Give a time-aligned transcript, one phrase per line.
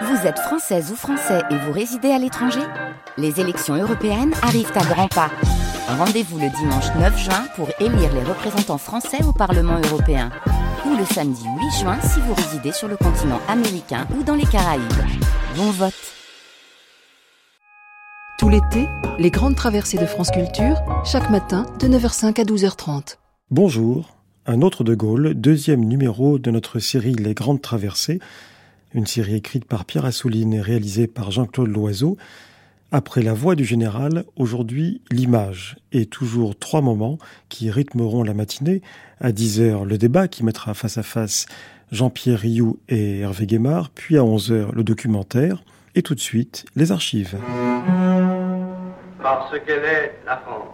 [0.00, 2.62] Vous êtes française ou français et vous résidez à l'étranger
[3.18, 5.30] Les élections européennes arrivent à grands pas.
[5.86, 10.30] Rendez-vous le dimanche 9 juin pour élire les représentants français au Parlement européen.
[10.86, 14.46] Ou le samedi 8 juin si vous résidez sur le continent américain ou dans les
[14.46, 14.82] Caraïbes.
[15.56, 15.92] Bon vote
[18.38, 18.88] Tout l'été,
[19.18, 23.18] les grandes traversées de France Culture, chaque matin de 9h05 à 12h30.
[23.50, 24.16] Bonjour,
[24.46, 28.20] un autre de Gaulle, deuxième numéro de notre série Les Grandes Traversées,
[28.94, 32.16] une série écrite par Pierre Assouline et réalisée par Jean-Claude Loiseau.
[32.90, 37.18] Après la voix du général, aujourd'hui l'image et toujours trois moments
[37.48, 38.82] qui rythmeront la matinée.
[39.20, 41.46] À 10h, le débat qui mettra face à face
[41.90, 45.62] Jean-Pierre Rioux et Hervé Guémard, puis à 11h, le documentaire,
[45.94, 47.36] et tout de suite, les archives.
[49.22, 50.68] Parce qu'elle est la France,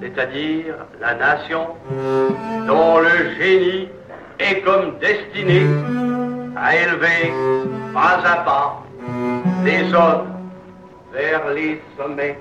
[0.00, 1.66] c'est-à-dire la nation
[2.66, 3.88] dont le génie
[4.40, 5.62] est comme destiné
[6.56, 7.32] à élever
[7.92, 8.82] pas à pas
[9.64, 10.28] les hommes
[11.12, 12.38] vers les sommets.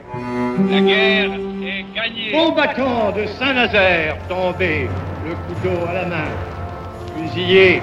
[0.70, 1.32] La guerre
[1.64, 2.32] est gagnée.
[2.32, 4.88] Combattant de Saint-Nazaire tombé,
[5.26, 6.30] le couteau à la main,
[7.18, 7.82] fusillé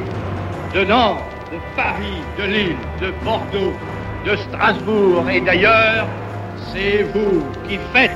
[0.74, 1.18] de Nantes,
[1.52, 3.74] de Paris, de Lille, de Bordeaux,
[4.24, 6.06] de Strasbourg et d'ailleurs,
[6.72, 8.10] c'est vous qui faites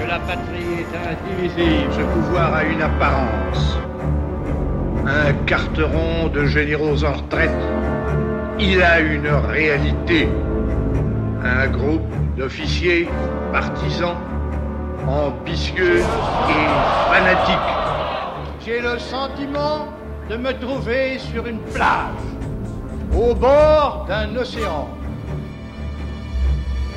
[0.00, 1.92] que la patrie est indivisible.
[1.92, 3.78] Ce pouvoir a une apparence.
[5.08, 7.50] Un carteron de généraux en retraite.
[8.58, 10.28] Il a une réalité.
[11.42, 12.02] Un groupe
[12.36, 13.08] d'officiers
[13.50, 14.16] partisans,
[15.06, 16.66] ambitieux et
[17.10, 17.56] fanatiques.
[18.62, 19.88] J'ai le sentiment
[20.28, 22.28] de me trouver sur une plage,
[23.16, 24.88] au bord d'un océan.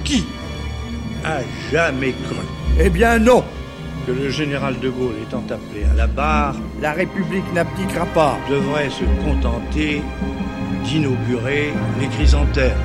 [0.03, 0.25] Qui
[1.23, 1.38] a
[1.72, 2.36] jamais cru?
[2.78, 3.42] Eh bien non
[4.06, 8.38] que le général de Gaulle étant appelé à la barre La République n'abdiquera pas.
[8.50, 10.02] devrait se contenter
[10.84, 12.78] d'inaugurer les chrysanthèmes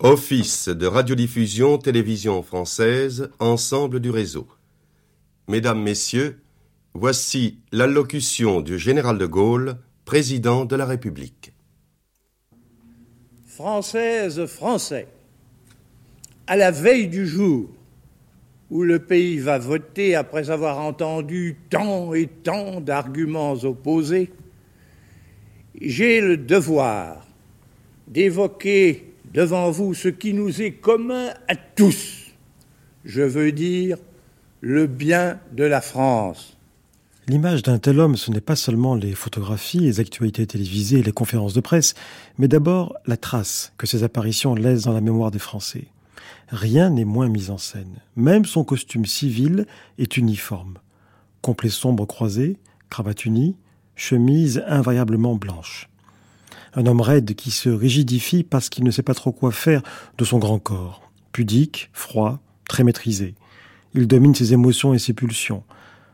[0.00, 4.46] Office de radiodiffusion télévision française, ensemble du réseau.
[5.46, 6.40] Mesdames, Messieurs,
[6.94, 11.52] voici l'allocution du général de Gaulle, président de la République.
[13.44, 15.06] Françaises, Français,
[16.46, 17.68] à la veille du jour
[18.70, 24.32] où le pays va voter après avoir entendu tant et tant d'arguments opposés,
[25.78, 27.26] j'ai le devoir
[28.08, 32.32] d'évoquer devant vous ce qui nous est commun à tous.
[33.04, 33.98] Je veux dire
[34.64, 36.56] le bien de la France.
[37.28, 41.12] L'image d'un tel homme, ce n'est pas seulement les photographies, les actualités télévisées et les
[41.12, 41.94] conférences de presse,
[42.38, 45.88] mais d'abord la trace que ces apparitions laissent dans la mémoire des Français.
[46.48, 47.98] Rien n'est moins mis en scène.
[48.16, 49.66] Même son costume civil
[49.98, 50.78] est uniforme.
[51.42, 52.56] Complet sombre croisé,
[52.88, 53.56] cravate unie,
[53.96, 55.90] chemise invariablement blanche.
[56.72, 59.82] Un homme raide qui se rigidifie parce qu'il ne sait pas trop quoi faire
[60.16, 61.02] de son grand corps.
[61.32, 63.34] Pudique, froid, très maîtrisé.
[63.94, 65.62] Il domine ses émotions et ses pulsions.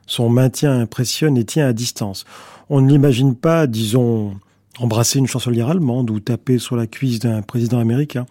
[0.06, 2.24] Son maintien impressionne et tient à distance.
[2.68, 4.34] On ne l'imagine pas, disons,
[4.78, 8.26] embrasser une chancelière allemande ou taper sur la cuisse d'un président américain.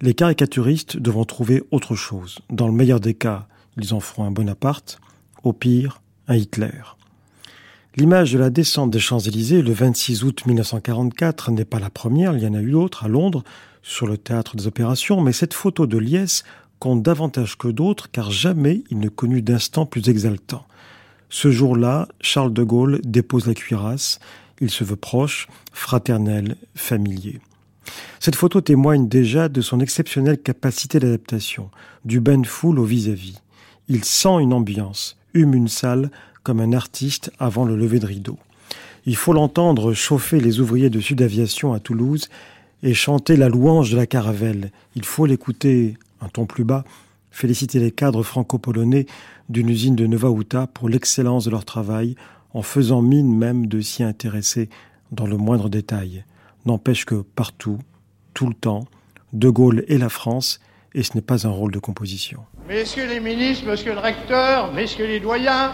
[0.00, 2.38] Les caricaturistes devront trouver autre chose.
[2.50, 3.46] Dans le meilleur des cas,
[3.76, 5.00] ils en feront un Bonaparte,
[5.44, 6.82] au pire, un Hitler.
[7.96, 12.42] L'image de la descente des Champs-Élysées le 26 août 1944 n'est pas la première, il
[12.42, 13.44] y en a eu d'autres à Londres,
[13.82, 16.44] sur le théâtre des opérations, mais cette photo de Liesse
[16.90, 20.64] davantage que d'autres car jamais il ne connut d'instant plus exaltant.
[21.30, 24.18] Ce jour-là, Charles de Gaulle dépose la cuirasse,
[24.60, 27.40] il se veut proche, fraternel, familier.
[28.20, 31.70] Cette photo témoigne déjà de son exceptionnelle capacité d'adaptation,
[32.04, 33.40] du bain de foule au vis-à-vis.
[33.88, 36.10] Il sent une ambiance, hume une salle
[36.42, 38.38] comme un artiste avant le lever de rideau.
[39.06, 42.28] Il faut l'entendre chauffer les ouvriers de Sud Aviation à Toulouse
[42.82, 44.70] et chanter la louange de la caravelle.
[44.94, 46.84] Il faut l'écouter un ton plus bas,
[47.30, 49.06] féliciter les cadres franco-polonais
[49.48, 52.14] d'une usine de Nova Uta pour l'excellence de leur travail,
[52.54, 54.68] en faisant mine même de s'y intéresser
[55.10, 56.24] dans le moindre détail.
[56.66, 57.78] N'empêche que partout,
[58.34, 58.84] tout le temps,
[59.32, 60.60] De Gaulle et la France,
[60.94, 62.44] et ce n'est pas un rôle de composition.
[62.68, 65.72] Messieurs les ministres, monsieur le recteur, messieurs les doyens,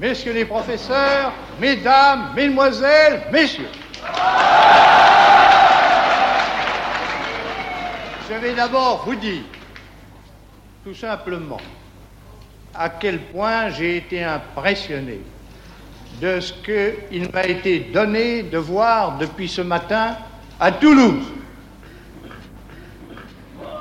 [0.00, 3.68] messieurs les professeurs, mesdames, mesdemoiselles, messieurs.
[8.30, 9.42] Je vais d'abord vous dire,
[10.84, 11.60] tout simplement,
[12.74, 15.18] à quel point j'ai été impressionné
[16.20, 20.18] de ce qu'il m'a été donné de voir depuis ce matin
[20.60, 21.24] à Toulouse.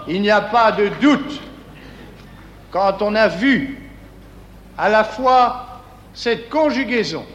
[0.07, 1.41] Il n'y a pas de doute
[2.71, 3.89] quand on a vu
[4.77, 5.81] à la fois
[6.13, 7.25] cette conjugaison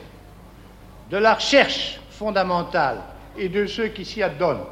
[1.10, 3.02] de la recherche fondamentale
[3.36, 4.64] et de ceux qui s'y adonnent,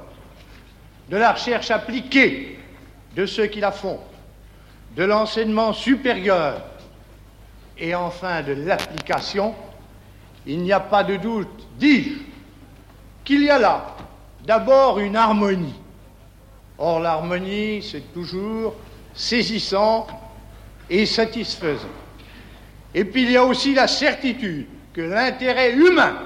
[1.10, 2.58] de la recherche appliquée
[3.14, 4.00] de ceux qui la font,
[4.96, 6.62] de l'enseignement supérieur
[7.78, 9.54] et enfin de l'application,
[10.46, 12.18] il n'y a pas de doute, dis-je,
[13.24, 13.94] qu'il y a là
[14.44, 15.74] d'abord une harmonie.
[16.78, 18.74] Or l'harmonie, c'est toujours
[19.14, 20.06] saisissant
[20.88, 21.88] et satisfaisant.
[22.94, 26.16] Et puis il y a aussi la certitude que l'intérêt humain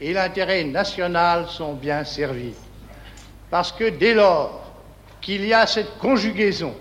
[0.00, 2.54] et l'intérêt national sont bien servis.
[3.50, 4.72] Parce que dès lors
[5.20, 6.74] qu'il y a cette conjugaison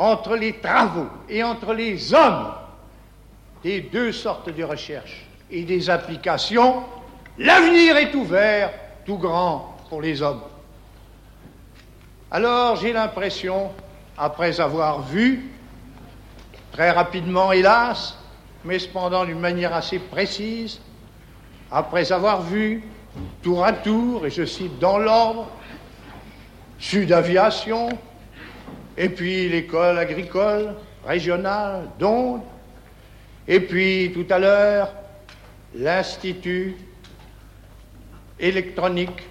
[0.00, 2.54] entre les travaux et entre les hommes
[3.62, 6.84] des deux sortes de recherche et des applications,
[7.36, 8.72] l'avenir est ouvert,
[9.04, 10.40] tout grand pour les hommes.
[12.30, 13.72] Alors j'ai l'impression,
[14.16, 15.50] après avoir vu,
[16.72, 18.16] très rapidement hélas,
[18.64, 20.80] mais cependant d'une manière assez précise,
[21.70, 22.82] après avoir vu
[23.42, 25.46] tour à tour, et je cite dans l'ordre,
[26.78, 27.90] Sud Aviation,
[29.00, 30.74] et puis l'école agricole
[31.06, 32.42] régionale d'Onde,
[33.48, 34.92] et puis tout à l'heure
[35.74, 36.76] l'Institut
[38.38, 39.26] électronique.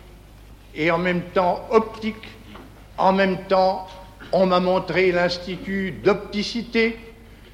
[0.74, 2.28] Et en même temps optique,
[2.98, 3.88] en même temps
[4.32, 6.98] on m'a montré l'Institut d'opticité,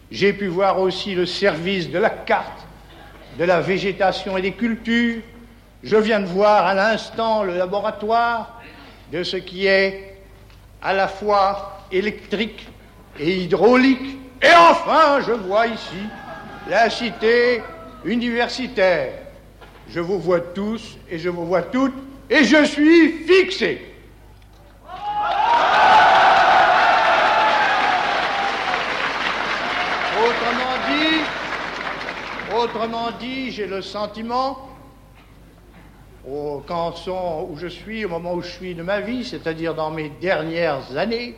[0.10, 2.66] j'ai pu voir aussi le service de la carte,
[3.38, 5.22] de la végétation et des cultures.
[5.84, 8.62] Je viens de voir à l'instant le laboratoire
[9.12, 10.18] de ce qui est
[10.82, 12.68] à la fois électrique
[13.20, 14.18] et hydraulique.
[14.42, 16.04] Et enfin, je vois ici
[16.70, 17.62] la cité
[18.04, 19.14] universitaire.
[19.90, 21.96] Je vous vois tous et je vous vois toutes
[22.30, 23.96] et je suis fixé.
[32.58, 34.70] Autrement dit, j'ai le sentiment,
[36.28, 39.92] au canton où je suis, au moment où je suis de ma vie, c'est-à-dire dans
[39.92, 41.36] mes dernières années,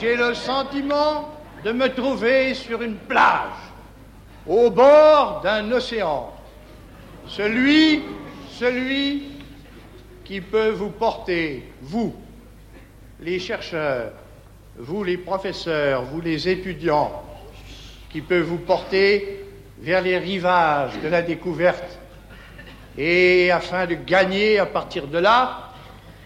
[0.00, 1.34] j'ai le sentiment,
[1.64, 3.50] de me trouver sur une plage,
[4.46, 6.32] au bord d'un océan.
[7.26, 8.02] Celui,
[8.50, 9.24] celui
[10.24, 12.14] qui peut vous porter, vous,
[13.20, 14.12] les chercheurs,
[14.76, 17.24] vous les professeurs, vous les étudiants,
[18.10, 19.44] qui peut vous porter
[19.80, 21.98] vers les rivages de la découverte
[22.96, 25.67] et afin de gagner à partir de là,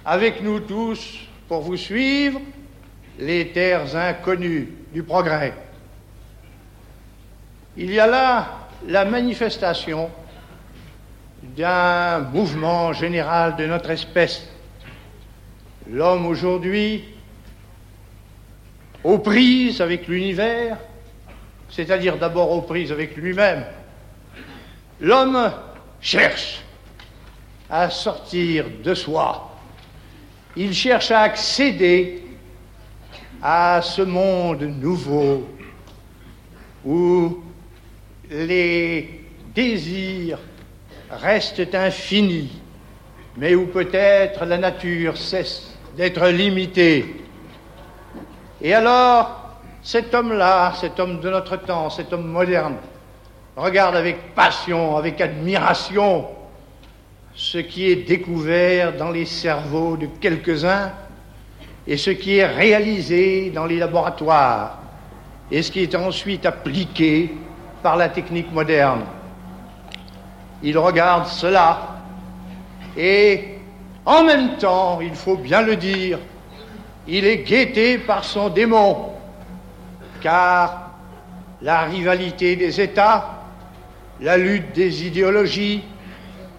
[0.04, 2.40] avec nous tous, pour vous suivre,
[3.18, 5.54] les terres inconnues du progrès.
[7.76, 10.10] Il y a là la manifestation
[11.42, 14.48] d'un mouvement général de notre espèce.
[15.90, 17.04] L'homme aujourd'hui,
[19.04, 20.78] aux prises avec l'univers,
[21.68, 23.64] c'est-à-dire d'abord aux prises avec lui-même,
[25.00, 25.52] l'homme
[26.00, 26.62] cherche
[27.70, 29.51] à sortir de soi.
[30.56, 32.22] Il cherche à accéder
[33.42, 35.48] à ce monde nouveau
[36.84, 37.42] où
[38.30, 40.38] les désirs
[41.10, 42.60] restent infinis,
[43.36, 47.16] mais où peut-être la nature cesse d'être limitée.
[48.60, 52.76] Et alors, cet homme-là, cet homme de notre temps, cet homme moderne,
[53.56, 56.28] regarde avec passion, avec admiration
[57.34, 60.92] ce qui est découvert dans les cerveaux de quelques-uns
[61.86, 64.78] et ce qui est réalisé dans les laboratoires
[65.50, 67.34] et ce qui est ensuite appliqué
[67.82, 69.02] par la technique moderne.
[70.62, 71.96] Il regarde cela
[72.96, 73.44] et
[74.04, 76.18] en même temps, il faut bien le dire,
[77.08, 79.10] il est guetté par son démon
[80.20, 80.90] car
[81.62, 83.42] la rivalité des États,
[84.20, 85.82] la lutte des idéologies,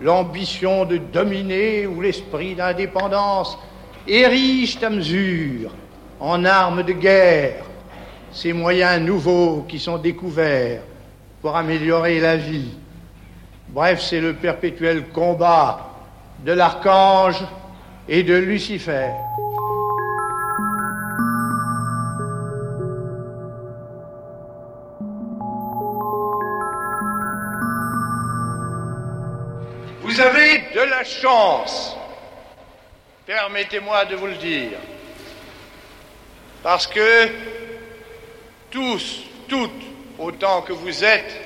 [0.01, 3.57] l'ambition de dominer ou l'esprit d'indépendance
[4.07, 5.71] érigent à mesure
[6.19, 7.65] en armes de guerre
[8.31, 10.81] ces moyens nouveaux qui sont découverts
[11.41, 12.71] pour améliorer la vie.
[13.69, 15.91] Bref, c'est le perpétuel combat
[16.43, 17.43] de l'archange
[18.07, 19.09] et de Lucifer.
[30.13, 31.97] Vous avez de la chance,
[33.25, 34.77] permettez-moi de vous le dire,
[36.61, 37.29] parce que
[38.69, 39.71] tous, toutes,
[40.19, 41.41] autant que vous êtes,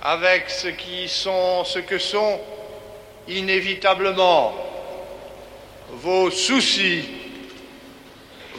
[0.00, 2.40] avec ce qui sont, ce que sont
[3.28, 4.54] inévitablement
[5.90, 7.04] vos soucis,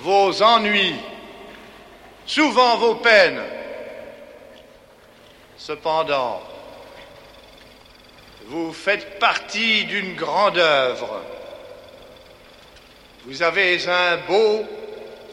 [0.01, 0.97] vos ennuis,
[2.27, 3.41] souvent vos peines.
[5.57, 6.43] Cependant,
[8.47, 11.21] vous faites partie d'une grande œuvre.
[13.25, 14.65] Vous avez un beau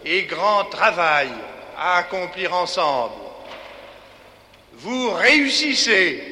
[0.05, 1.31] et grand travail
[1.79, 3.15] à accomplir ensemble.
[4.75, 6.23] Vous réussissez.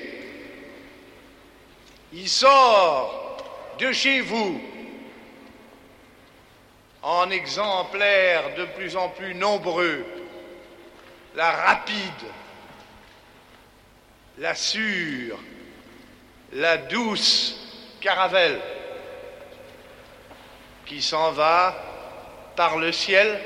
[2.12, 3.36] Il sort
[3.78, 4.60] de chez vous
[7.02, 10.04] en exemplaires de plus en plus nombreux
[11.34, 12.28] la rapide,
[14.38, 15.38] la sûre,
[16.52, 17.58] la douce
[18.00, 18.60] caravelle
[20.84, 21.74] qui s'en va
[22.56, 23.40] par le ciel,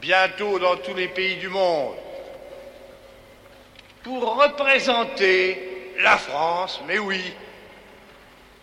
[0.00, 1.96] bientôt dans tous les pays du monde,
[4.02, 7.22] pour représenter la France, mais oui,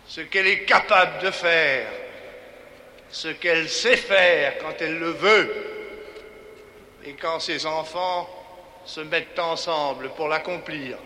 [0.06, 1.88] ce qu'elle est capable de faire,
[3.10, 5.54] ce qu'elle sait faire quand elle le veut,
[7.04, 8.28] et quand ses enfants
[8.84, 10.96] se mettent ensemble pour l'accomplir.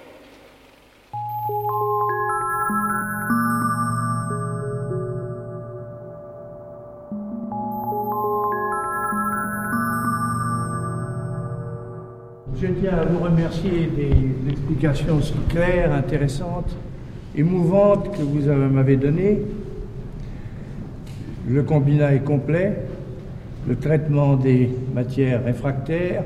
[12.60, 16.76] Je tiens à vous remercier des explications si claires, intéressantes,
[17.36, 19.40] émouvantes que vous m'avez données.
[21.48, 22.76] Le combinat est complet,
[23.68, 26.24] le traitement des matières réfractaires,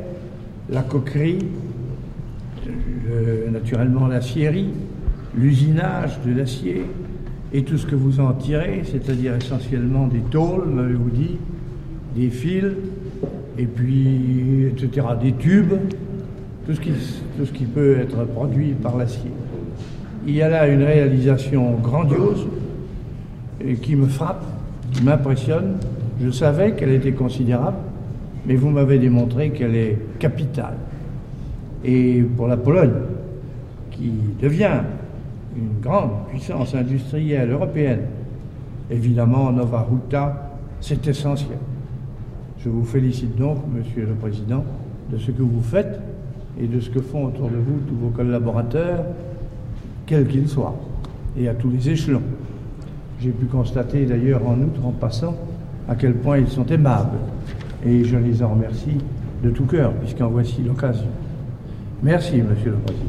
[0.71, 1.39] la coquerie,
[3.51, 4.71] naturellement l'acierie,
[5.37, 6.85] l'usinage de l'acier
[7.53, 11.37] et tout ce que vous en tirez, c'est-à-dire essentiellement des tôles, m'avez-vous dit,
[12.17, 12.73] des fils,
[13.57, 15.75] et puis, etc., des tubes,
[16.67, 16.91] tout ce qui,
[17.37, 19.31] tout ce qui peut être produit par l'acier.
[20.27, 22.47] Il y a là une réalisation grandiose
[23.83, 24.45] qui me frappe,
[24.93, 25.77] qui m'impressionne.
[26.21, 27.77] Je savais qu'elle était considérable,
[28.47, 30.77] mais vous m'avez démontré qu'elle est capitale.
[31.85, 32.95] Et pour la Pologne,
[33.91, 34.81] qui devient
[35.57, 38.03] une grande puissance industrielle européenne,
[38.91, 41.59] évidemment, Nova Ruta, c'est essentiel.
[42.59, 44.65] Je vous félicite donc, Monsieur le Président,
[45.11, 46.01] de ce que vous faites
[46.61, 49.05] et de ce que font autour de vous tous vos collaborateurs,
[50.07, 50.77] quels qu'ils soient,
[51.37, 52.23] et à tous les échelons.
[53.21, 55.37] J'ai pu constater d'ailleurs en outre, en passant,
[55.89, 57.19] à quel point ils sont aimables,
[57.85, 58.99] et je les en remercie
[59.43, 61.09] de tout cœur, puisqu'en voici l'occasion.
[62.03, 63.05] Merci, Monsieur le Président.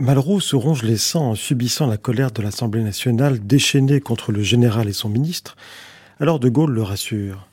[0.00, 4.42] Malraux se ronge les sangs en subissant la colère de l'Assemblée nationale déchaînée contre le
[4.42, 5.56] général et son ministre.
[6.18, 7.46] Alors De Gaulle le rassure.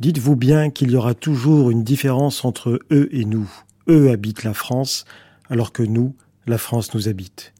[0.00, 3.48] Dites-vous bien qu'il y aura toujours une différence entre eux et nous.
[3.88, 5.04] Eux habitent la France,
[5.48, 6.14] alors que nous,
[6.46, 7.52] la France nous habite.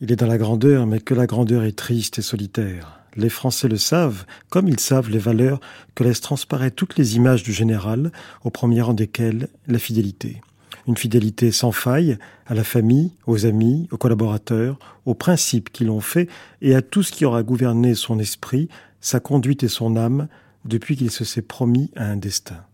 [0.00, 3.00] Il est dans la grandeur, mais que la grandeur est triste et solitaire.
[3.16, 5.60] Les Français le savent, comme ils savent les valeurs
[5.94, 10.40] que laissent transparaître toutes les images du général, au premier rang desquelles la fidélité.
[10.86, 16.00] Une fidélité sans faille à la famille, aux amis, aux collaborateurs, aux principes qui l'ont
[16.00, 16.28] fait
[16.60, 18.68] et à tout ce qui aura gouverné son esprit,
[19.00, 20.28] sa conduite et son âme
[20.64, 22.64] depuis qu'il se s'est promis à un destin.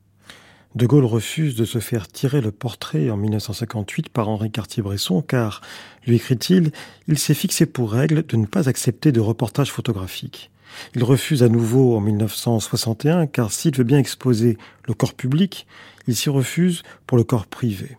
[0.76, 5.62] De Gaulle refuse de se faire tirer le portrait en 1958 par Henri Cartier-Bresson car,
[6.06, 6.70] lui écrit-il,
[7.08, 10.52] il s'est fixé pour règle de ne pas accepter de reportage photographique.
[10.94, 15.66] Il refuse à nouveau en 1961 car s'il veut bien exposer le corps public,
[16.06, 17.96] il s'y refuse pour le corps privé.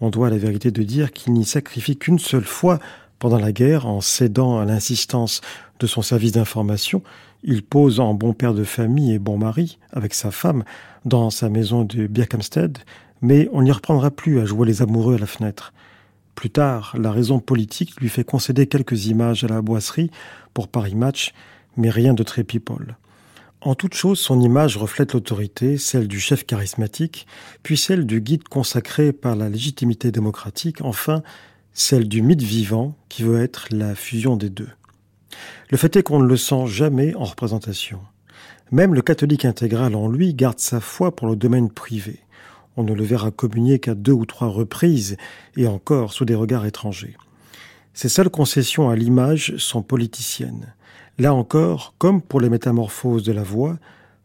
[0.00, 2.78] On doit à la vérité de dire qu'il n'y sacrifie qu'une seule fois
[3.18, 5.42] pendant la guerre en cédant à l'insistance
[5.80, 7.02] de son service d'information
[7.42, 10.64] il pose en bon père de famille et bon mari avec sa femme
[11.06, 12.78] dans sa maison de Birkhamsted,
[13.22, 15.72] mais on n'y reprendra plus à jouer les amoureux à la fenêtre.
[16.34, 20.10] Plus tard, la raison politique lui fait concéder quelques images à la boisserie
[20.52, 21.32] pour Paris Match,
[21.78, 22.96] mais rien de très people.
[23.62, 27.26] En toute chose, son image reflète l'autorité, celle du chef charismatique,
[27.62, 31.22] puis celle du guide consacré par la légitimité démocratique, enfin
[31.72, 34.68] celle du mythe vivant qui veut être la fusion des deux.
[35.70, 38.00] Le fait est qu'on ne le sent jamais en représentation.
[38.72, 42.20] Même le catholique intégral en lui garde sa foi pour le domaine privé.
[42.76, 45.16] On ne le verra communier qu'à deux ou trois reprises,
[45.56, 47.16] et encore sous des regards étrangers.
[47.94, 50.74] Ses seules concessions à l'image sont politiciennes.
[51.18, 53.78] Là encore, comme pour les métamorphoses de la voix,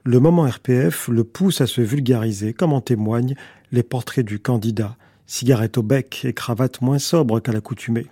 [0.03, 3.35] le moment RPF le pousse à se vulgariser, comme en témoignent
[3.71, 8.07] les portraits du candidat, cigarette au bec et cravate moins sobre qu'à l'accoutumée.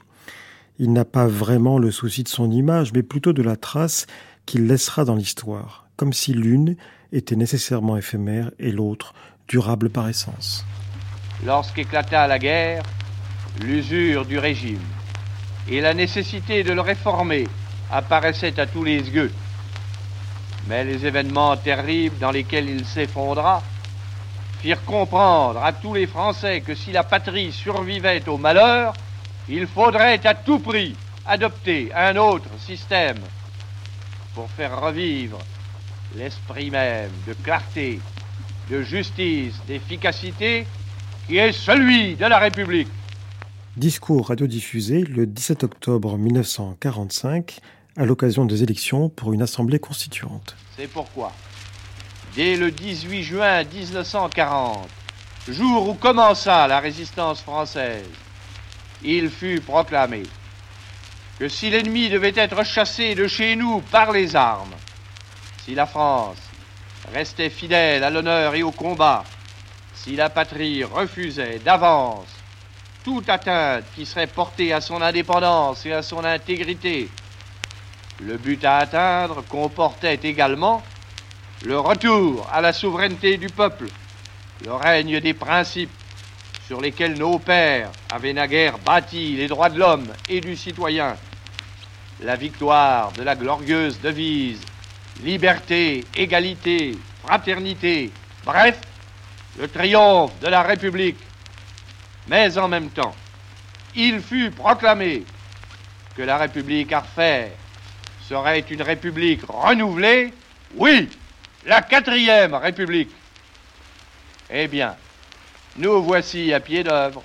[0.77, 4.05] Il n'a pas vraiment le souci de son image, mais plutôt de la trace
[4.45, 6.77] qu'il laissera dans l'histoire, comme si l'une
[7.11, 9.13] était nécessairement éphémère et l'autre
[9.49, 10.65] durable par essence.
[11.45, 12.83] Lorsqu'éclata la guerre,
[13.59, 14.79] l'usure du régime
[15.67, 17.49] et la nécessité de le réformer
[17.91, 19.29] apparaissaient à tous les yeux.
[20.69, 23.61] Mais les événements terribles dans lesquels il s'effondra
[24.61, 28.93] firent comprendre à tous les Français que si la patrie survivait au malheur,
[29.49, 33.19] il faudrait à tout prix adopter un autre système
[34.33, 35.39] pour faire revivre
[36.15, 37.99] l'esprit même de clarté,
[38.69, 40.65] de justice, d'efficacité
[41.27, 42.87] qui est celui de la République.
[43.77, 47.59] Discours radiodiffusé le 17 octobre 1945
[47.97, 50.55] à l'occasion des élections pour une assemblée constituante.
[50.75, 51.31] C'est pourquoi,
[52.35, 54.89] dès le 18 juin 1940,
[55.49, 58.05] jour où commença la résistance française,
[59.03, 60.23] il fut proclamé
[61.39, 64.75] que si l'ennemi devait être chassé de chez nous par les armes,
[65.69, 66.39] si la France
[67.13, 69.23] restait fidèle à l'honneur et au combat,
[69.93, 72.25] si la patrie refusait d'avance
[73.03, 77.07] toute atteinte qui serait portée à son indépendance et à son intégrité,
[78.19, 80.81] le but à atteindre comportait également
[81.63, 83.89] le retour à la souveraineté du peuple,
[84.65, 85.93] le règne des principes
[86.65, 91.15] sur lesquels nos pères avaient naguère bâti les droits de l'homme et du citoyen,
[92.21, 94.61] la victoire de la glorieuse devise
[95.23, 98.11] liberté, égalité, fraternité,
[98.45, 98.79] bref,
[99.57, 101.17] le triomphe de la République.
[102.27, 103.15] Mais en même temps,
[103.95, 105.23] il fut proclamé
[106.15, 107.51] que la République à refaire
[108.27, 110.33] serait une République renouvelée,
[110.75, 111.09] oui,
[111.65, 113.09] la quatrième République.
[114.49, 114.95] Eh bien,
[115.77, 117.23] nous voici à pied d'œuvre.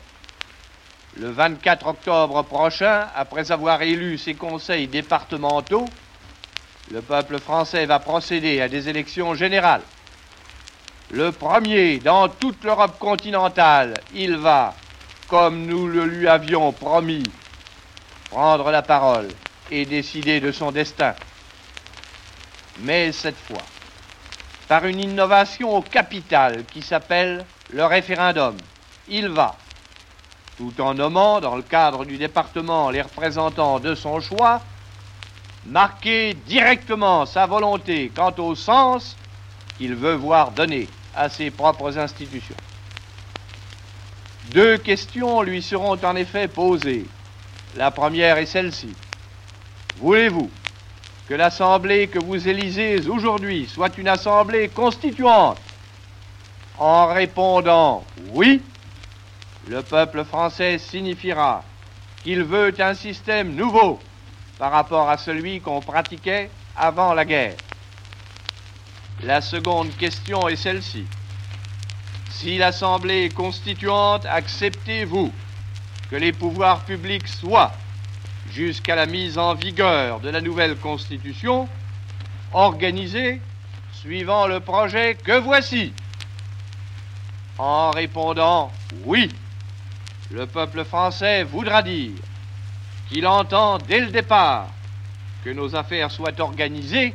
[1.16, 5.86] Le 24 octobre prochain, après avoir élu ses conseils départementaux,
[6.90, 9.82] le peuple français va procéder à des élections générales.
[11.10, 14.74] Le premier dans toute l'Europe continentale, il va,
[15.28, 17.22] comme nous le lui avions promis,
[18.30, 19.28] prendre la parole
[19.70, 21.14] et décider de son destin.
[22.80, 23.62] Mais cette fois,
[24.68, 28.56] par une innovation capitale qui s'appelle le référendum,
[29.08, 29.56] il va,
[30.56, 34.60] tout en nommant dans le cadre du département les représentants de son choix,
[35.66, 39.16] marquer directement sa volonté quant au sens
[39.78, 42.56] qu'il veut voir donner à ses propres institutions.
[44.50, 47.06] Deux questions lui seront en effet posées.
[47.76, 48.94] La première est celle-ci.
[49.96, 50.50] Voulez-vous
[51.28, 55.58] que l'Assemblée que vous élisez aujourd'hui soit une Assemblée constituante?
[56.78, 58.60] En répondant oui,
[59.68, 61.64] le peuple français signifiera
[62.22, 63.98] qu'il veut un système nouveau
[64.58, 67.56] par rapport à celui qu'on pratiquait avant la guerre.
[69.22, 71.06] La seconde question est celle-ci.
[72.30, 75.32] Si l'Assemblée constituante acceptez-vous
[76.10, 77.72] que les pouvoirs publics soient,
[78.50, 81.68] jusqu'à la mise en vigueur de la nouvelle Constitution,
[82.52, 83.40] organisés
[83.92, 85.92] suivant le projet que voici?
[87.58, 88.70] En répondant
[89.04, 89.30] oui,
[90.30, 92.12] le peuple français voudra dire
[93.08, 94.68] qu'il entend dès le départ
[95.44, 97.14] que nos affaires soient organisées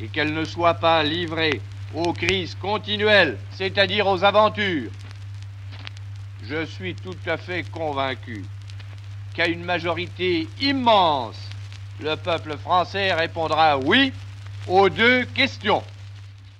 [0.00, 1.60] et qu'elles ne soient pas livrées
[1.94, 4.90] aux crises continuelles, c'est-à-dire aux aventures.
[6.42, 8.44] Je suis tout à fait convaincu
[9.34, 11.36] qu'à une majorité immense,
[12.00, 14.12] le peuple français répondra oui
[14.68, 15.82] aux deux questions.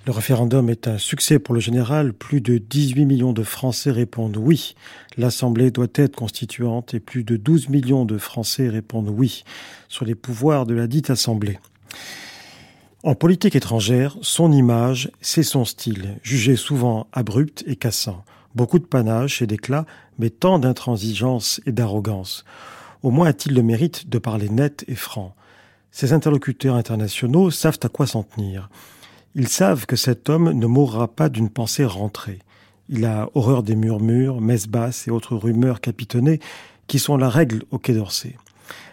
[0.07, 2.13] Le référendum est un succès pour le général.
[2.13, 4.77] Plus de 18 millions de Français répondent oui.
[5.17, 9.43] L'Assemblée doit être constituante et plus de 12 millions de Français répondent oui
[9.89, 11.59] sur les pouvoirs de la dite Assemblée.
[13.03, 18.25] En politique étrangère, son image, c'est son style, jugé souvent abrupt et cassant.
[18.55, 19.87] Beaucoup de panache et d'éclat,
[20.21, 22.45] mais tant d'intransigeance et d'arrogance.
[23.03, 25.35] Au moins a-t-il le mérite de parler net et franc.
[25.91, 28.71] Ses interlocuteurs internationaux savent à quoi s'en tenir.
[29.39, 32.39] Ils savent que cet homme ne mourra pas d'une pensée rentrée.
[32.89, 36.41] Il a horreur des murmures, messes basses et autres rumeurs capitonnées
[36.87, 38.35] qui sont la règle au Quai d'Orsay.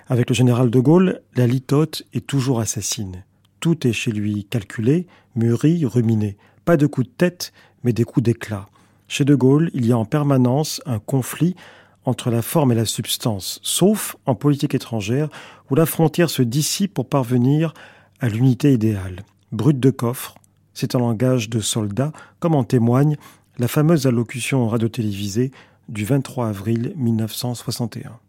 [0.10, 3.23] Avec le général de Gaulle, la litote est toujours assassine.
[3.62, 6.36] Tout est chez lui calculé, mûri, ruminé.
[6.65, 7.53] Pas de coups de tête,
[7.86, 8.67] mais des coups d'éclat.
[9.08, 11.56] Chez de Gaulle, il y a en permanence un conflit
[12.03, 15.29] entre la forme et la substance, sauf en politique étrangère,
[15.71, 17.73] où la frontière se dissipe pour parvenir
[18.19, 19.23] à l'unité idéale
[19.54, 20.36] brut de coffre,
[20.74, 23.16] c'est un langage de soldat, comme en témoigne
[23.60, 25.52] la fameuse allocution radio-télévisée
[25.88, 28.20] du 23 avril 1961.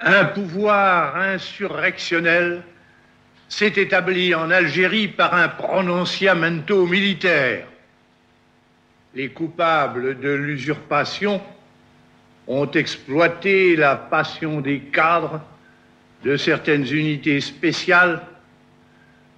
[0.00, 2.62] Un pouvoir insurrectionnel
[3.48, 7.66] s'est établi en Algérie par un prononciamento militaire.
[9.14, 11.40] Les coupables de l'usurpation
[12.46, 15.40] ont exploité la passion des cadres
[16.24, 18.22] de certaines unités spéciales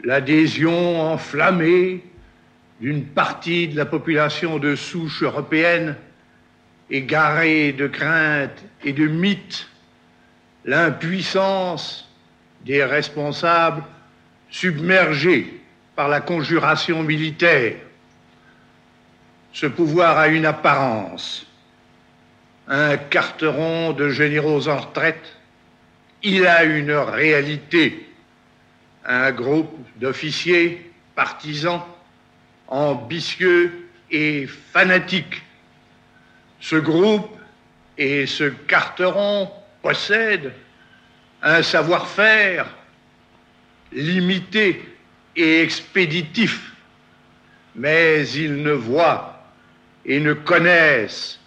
[0.05, 2.03] l'adhésion enflammée
[2.81, 5.97] d'une partie de la population de souche européenne,
[6.91, 9.69] égarée de craintes et de mythes,
[10.65, 12.09] l'impuissance
[12.65, 13.83] des responsables
[14.51, 15.61] submergés
[15.95, 17.77] par la conjuration militaire.
[19.53, 21.47] Ce pouvoir a une apparence,
[22.69, 25.37] un carteron de généraux en retraite,
[26.23, 28.10] il a une réalité,
[29.11, 31.83] un groupe d'officiers partisans
[32.69, 35.43] ambitieux et fanatiques.
[36.61, 37.37] Ce groupe
[37.99, 39.51] et ce carteron
[39.83, 40.53] possèdent
[41.43, 42.67] un savoir-faire
[43.93, 44.81] limité
[45.35, 46.73] et expéditif,
[47.75, 49.43] mais ils ne voient
[50.07, 51.41] et ne connaissent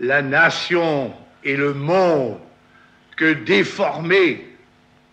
[0.00, 2.38] la nation et le monde
[3.16, 4.46] que déformés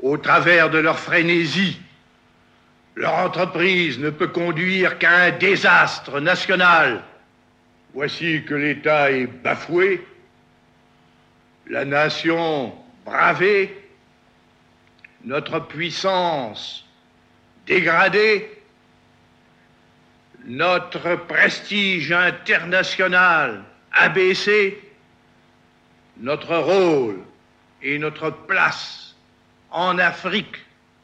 [0.02, 1.80] au travers de leur frénésie
[2.96, 7.04] leur entreprise ne peut conduire qu'à un désastre national.
[7.94, 10.06] Voici que l'État est bafoué,
[11.68, 12.74] la nation
[13.06, 13.76] bravée,
[15.24, 16.86] notre puissance
[17.66, 18.50] dégradée,
[20.46, 24.80] notre prestige international abaissé,
[26.18, 27.20] notre rôle
[27.82, 29.16] et notre place
[29.72, 30.58] en Afrique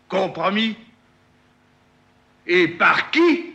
[0.08, 0.76] compromis
[2.50, 3.46] et par qui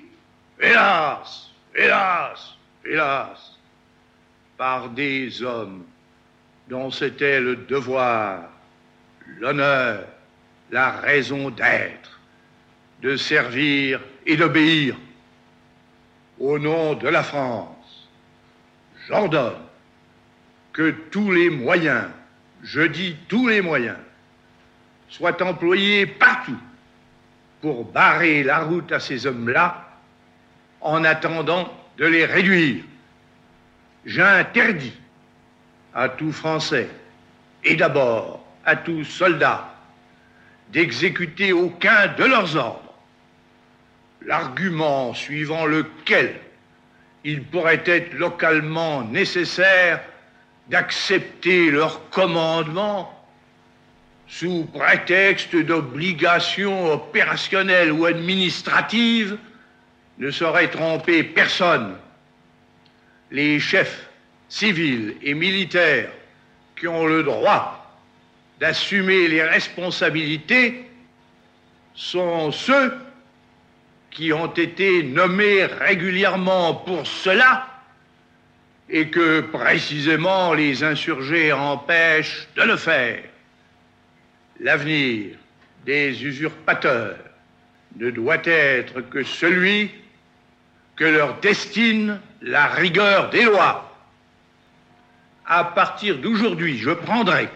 [0.61, 2.55] Hélas, hélas,
[2.87, 3.59] hélas,
[4.57, 5.85] par des hommes
[6.69, 8.45] dont c'était le devoir,
[9.41, 10.07] l'honneur,
[10.71, 12.21] la raison d'être,
[13.03, 14.97] de servir et d'obéir.
[16.39, 18.09] Au nom de la France,
[19.09, 19.61] j'ordonne
[20.73, 22.07] que tous les moyens,
[22.63, 23.99] je dis tous les moyens,
[25.09, 26.59] soient employés partout
[27.65, 29.89] pour barrer la route à ces hommes-là
[30.83, 32.85] en attendant de les réduire.
[34.05, 34.93] J'interdis
[35.95, 36.91] à tout Français
[37.65, 39.75] et d'abord à tout soldat
[40.73, 42.93] d'exécuter aucun de leurs ordres.
[44.27, 46.39] L'argument suivant lequel
[47.25, 50.03] il pourrait être localement nécessaire
[50.69, 53.24] d'accepter leur commandement
[54.39, 59.39] sous prétexte d'obligations opérationnelles ou administratives,
[60.19, 61.95] ne saurait tromper personne.
[63.31, 64.09] Les chefs
[64.49, 66.11] civils et militaires
[66.77, 67.97] qui ont le droit
[68.59, 70.85] d'assumer les responsabilités
[71.95, 72.93] sont ceux
[74.11, 77.69] qui ont été nommés régulièrement pour cela
[78.91, 83.23] et que précisément les insurgés empêchent de le faire.
[84.61, 85.37] L'avenir
[85.85, 87.19] des usurpateurs
[87.97, 89.91] ne doit être que celui
[90.97, 93.91] que leur destine la rigueur des lois.
[95.47, 97.49] À partir d'aujourd'hui, je prendrai,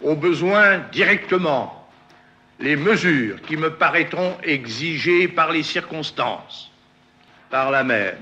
[0.00, 1.88] au besoin directement,
[2.60, 6.70] les mesures qui me paraîtront exigées par les circonstances.
[7.50, 8.16] Par là même,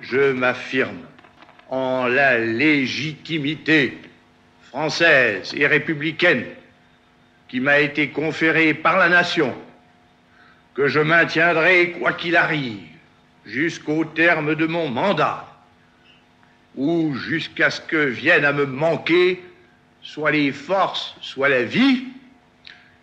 [0.00, 1.02] je m'affirme
[1.68, 3.98] en la légitimité
[4.62, 6.44] française et républicaine
[7.48, 9.54] qui m'a été conféré par la nation,
[10.74, 12.86] que je maintiendrai quoi qu'il arrive
[13.44, 15.46] jusqu'au terme de mon mandat,
[16.76, 19.42] ou jusqu'à ce que viennent à me manquer
[20.02, 22.04] soit les forces, soit la vie,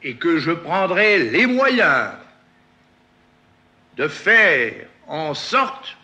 [0.03, 2.11] et que je prendrai les moyens
[3.97, 4.73] de faire
[5.07, 5.97] en sorte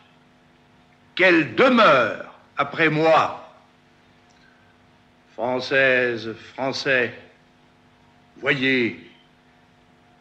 [1.15, 3.37] qu'elle demeure après moi.
[5.33, 7.13] Française, Français,
[8.41, 8.99] Voyez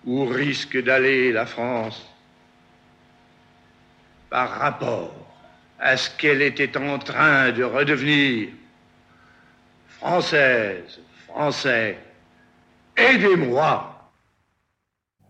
[0.04, 2.06] où risque d'aller la France
[4.28, 5.14] par rapport
[5.78, 8.48] à ce qu'elle était en train de redevenir.
[9.88, 11.98] Française, Français,
[12.96, 14.10] aidez-moi.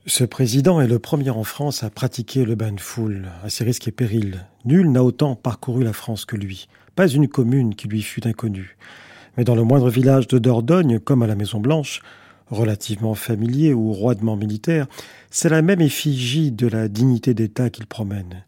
[0.06, 3.64] Ce président est le premier en France à pratiquer le bain de foule, à ses
[3.64, 4.46] risques et périls.
[4.64, 6.68] Nul n'a autant parcouru la France que lui.
[6.96, 8.76] Pas une commune qui lui fût inconnue.
[9.36, 12.02] Mais dans le moindre village de Dordogne, comme à la Maison Blanche,
[12.50, 14.86] relativement familier ou roidement militaire,
[15.30, 18.44] c'est la même effigie de la dignité d'État qu'il promène.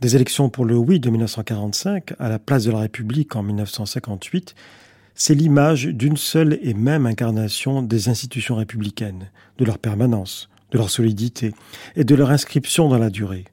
[0.00, 4.54] Des élections pour le oui de 1945 à la place de la République en 1958,
[5.14, 10.88] c'est l'image d'une seule et même incarnation des institutions républicaines, de leur permanence, de leur
[10.88, 11.52] solidité
[11.96, 13.44] et de leur inscription dans la durée.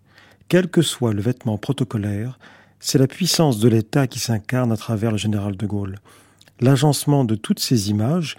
[0.47, 2.39] Quel que soit le vêtement protocolaire,
[2.79, 5.97] c'est la puissance de l'État qui s'incarne à travers le général de Gaulle.
[6.61, 8.37] L'agencement de toutes ces images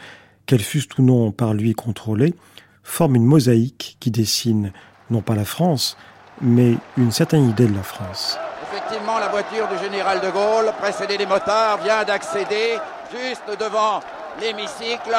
[0.48, 2.34] qu'elles fussent ou non par lui contrôlées,
[2.82, 4.72] forment une mosaïque qui dessine
[5.10, 5.96] non pas la France,
[6.40, 8.38] mais une certaine idée de la France.
[8.72, 12.78] Effectivement, la voiture du général de Gaulle, précédée des motards, vient d'accéder
[13.12, 14.00] juste devant
[14.40, 15.14] l'hémicycle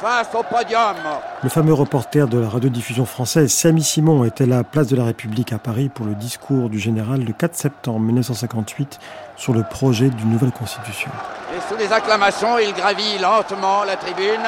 [0.00, 0.96] face au podium.
[1.42, 5.04] Le fameux reporter de la radiodiffusion française, Samy Simon, était à la place de la
[5.04, 8.98] République à Paris pour le discours du général le 4 septembre 1958
[9.36, 11.10] sur le projet d'une nouvelle constitution.
[11.54, 14.46] Et sous les acclamations, il gravit lentement la tribune.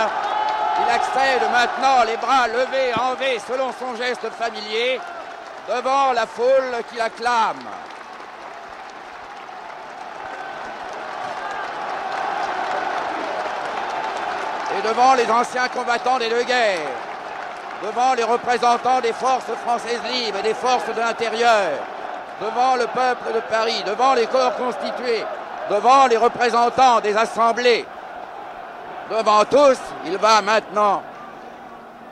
[0.83, 5.01] Il accède maintenant, les bras levés en V selon son geste familier,
[5.69, 7.57] devant la foule qui l'acclame.
[14.79, 16.79] Et devant les anciens combattants des deux guerres,
[17.83, 21.71] devant les représentants des forces françaises libres et des forces de l'intérieur,
[22.41, 25.25] devant le peuple de Paris, devant les corps constitués,
[25.71, 27.85] devant les représentants des assemblées,
[29.11, 31.03] devant tous, il va maintenant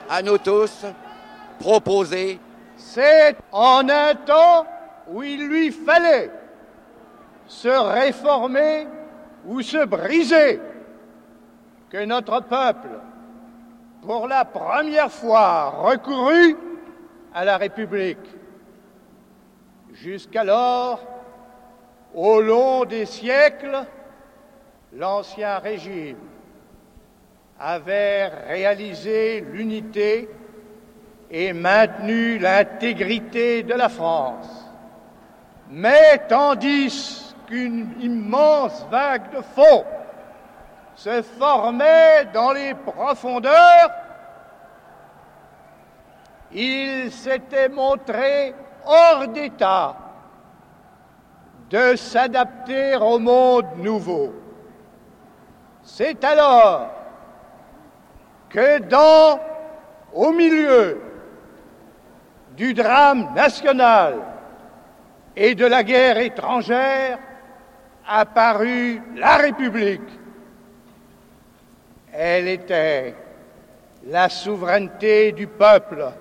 [0.09, 0.85] à nous tous
[1.59, 2.39] proposer.
[2.77, 4.65] C'est en un temps
[5.07, 6.31] où il lui fallait
[7.47, 8.87] se réformer
[9.45, 10.59] ou se briser
[11.89, 12.89] que notre peuple,
[14.01, 16.55] pour la première fois, recourut
[17.33, 18.17] à la République.
[19.93, 20.99] Jusqu'alors,
[22.13, 23.85] au long des siècles,
[24.93, 26.17] l'Ancien Régime
[27.59, 30.29] avait réalisé l'unité
[31.31, 34.65] et maintenu l'intégrité de la France.
[35.69, 39.83] Mais tandis qu'une immense vague de faux
[40.99, 43.89] se formait dans les profondeurs,
[46.51, 48.53] il s'était montré
[48.85, 49.95] hors d'état
[51.69, 54.33] de s'adapter au monde nouveau.
[55.83, 56.89] C'est alors
[58.49, 59.39] que dans,
[60.13, 61.01] au milieu
[62.57, 64.15] du drame national
[65.33, 67.19] et de la guerre étrangère,
[68.05, 70.19] apparut la République
[72.21, 73.15] elle était
[74.07, 76.11] la souveraineté du peuple,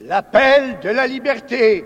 [0.00, 1.84] l'appel de la liberté,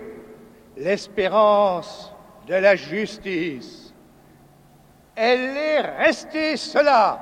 [0.75, 2.11] l'espérance
[2.47, 3.93] de la justice.
[5.15, 7.19] Elle est restée cela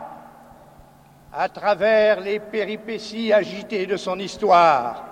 [1.33, 5.03] à travers les péripéties agitées de son histoire.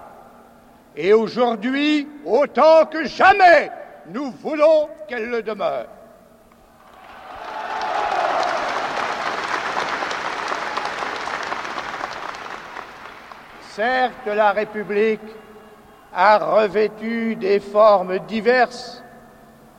[0.96, 3.70] Et aujourd'hui, autant que jamais,
[4.08, 5.88] nous voulons qu'elle le demeure.
[13.76, 15.22] Certes, la République
[16.14, 19.02] a revêtu des formes diverses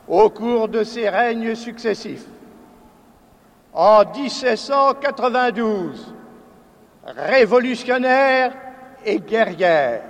[0.08, 2.24] au cours de ses règnes successifs.
[3.74, 6.14] En 1792,
[7.04, 8.54] révolutionnaire
[9.04, 10.04] et guerrière,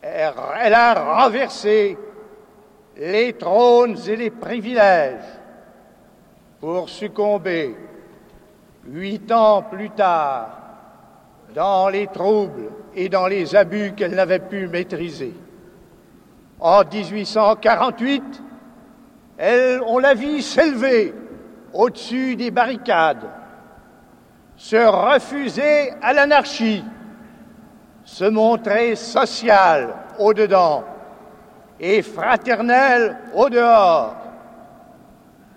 [0.00, 1.98] elle a renversé
[2.96, 5.40] les trônes et les privilèges
[6.60, 7.76] pour succomber
[8.84, 10.65] huit ans plus tard
[11.54, 15.34] dans les troubles et dans les abus qu'elle n'avait pu maîtriser.
[16.58, 18.42] En 1848,
[19.38, 21.14] elle, on la vit s'élever
[21.72, 23.28] au-dessus des barricades,
[24.56, 26.82] se refuser à l'anarchie,
[28.04, 30.84] se montrer sociale au-dedans
[31.78, 34.16] et fraternelle au-dehors,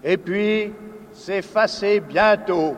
[0.03, 0.73] et puis
[1.13, 2.75] s'effacer bientôt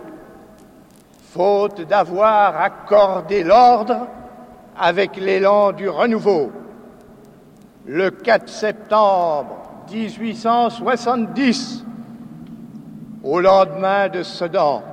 [1.34, 4.08] faute d'avoir accordé l'ordre
[4.78, 6.52] avec l'élan du renouveau.
[7.86, 9.56] Le 4 septembre
[9.90, 11.86] 1870,
[13.24, 14.84] au lendemain de Sedan,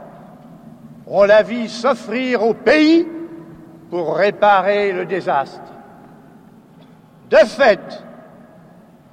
[1.08, 3.04] on la vit s'offrir au pays
[3.90, 5.72] pour réparer le désastre.
[7.30, 8.04] De fait,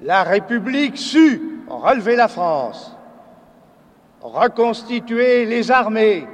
[0.04, 2.96] la République sut relever la France,
[4.22, 6.28] reconstituer les armées,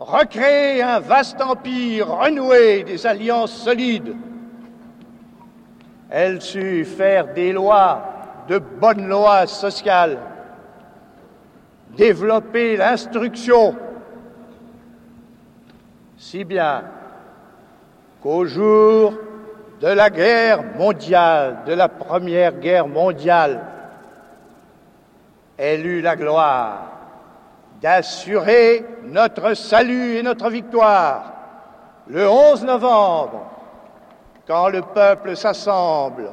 [0.00, 4.16] recréer un vaste empire, renouer des alliances solides.
[6.08, 8.02] Elle sut faire des lois,
[8.48, 10.18] de bonnes lois sociales,
[11.96, 13.76] développer l'instruction,
[16.16, 16.82] si bien
[18.22, 19.14] qu'au jour
[19.80, 23.60] de la guerre mondiale, de la première guerre mondiale,
[25.58, 26.99] elle eut la gloire
[27.80, 31.32] d'assurer notre salut et notre victoire.
[32.06, 33.50] Le 11 novembre,
[34.46, 36.30] quand le peuple s'assemble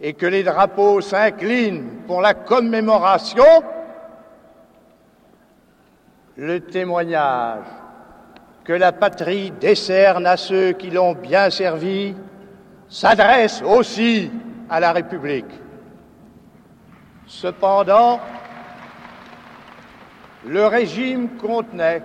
[0.00, 3.44] et que les drapeaux s'inclinent pour la commémoration,
[6.36, 7.64] le témoignage
[8.64, 12.16] que la patrie décerne à ceux qui l'ont bien servi
[12.88, 14.30] s'adresse aussi
[14.70, 15.60] à la République.
[17.26, 18.20] Cependant,
[20.46, 22.02] le régime contenait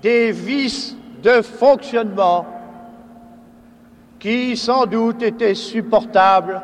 [0.00, 2.46] des vices de fonctionnement
[4.18, 6.60] qui sans doute étaient supportables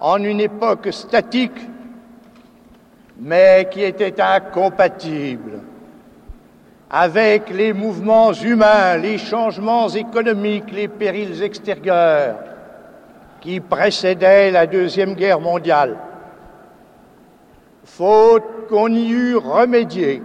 [0.00, 1.68] en une époque statique,
[3.18, 5.60] mais qui étaient incompatibles
[6.90, 12.36] avec les mouvements humains, les changements économiques, les périls extérieurs
[13.40, 15.96] qui précédaient la Deuxième Guerre mondiale.
[17.84, 20.22] Faute qu'on y eût remédié,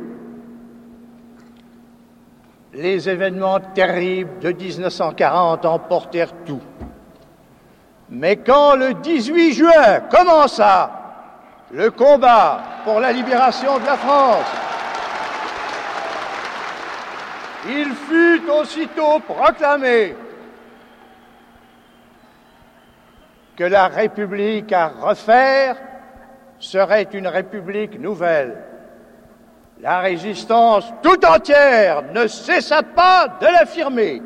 [2.74, 6.62] les événements terribles de 1940 emportèrent tout.
[8.10, 10.91] Mais quand le 18 juin commença
[11.72, 14.45] le combat pour la libération de la France,
[17.67, 20.15] il fut aussitôt proclamé
[23.58, 25.76] que la République à refaire
[26.60, 28.58] serait une République nouvelle.
[29.82, 34.22] La résistance tout entière ne cessa pas de l'affirmer.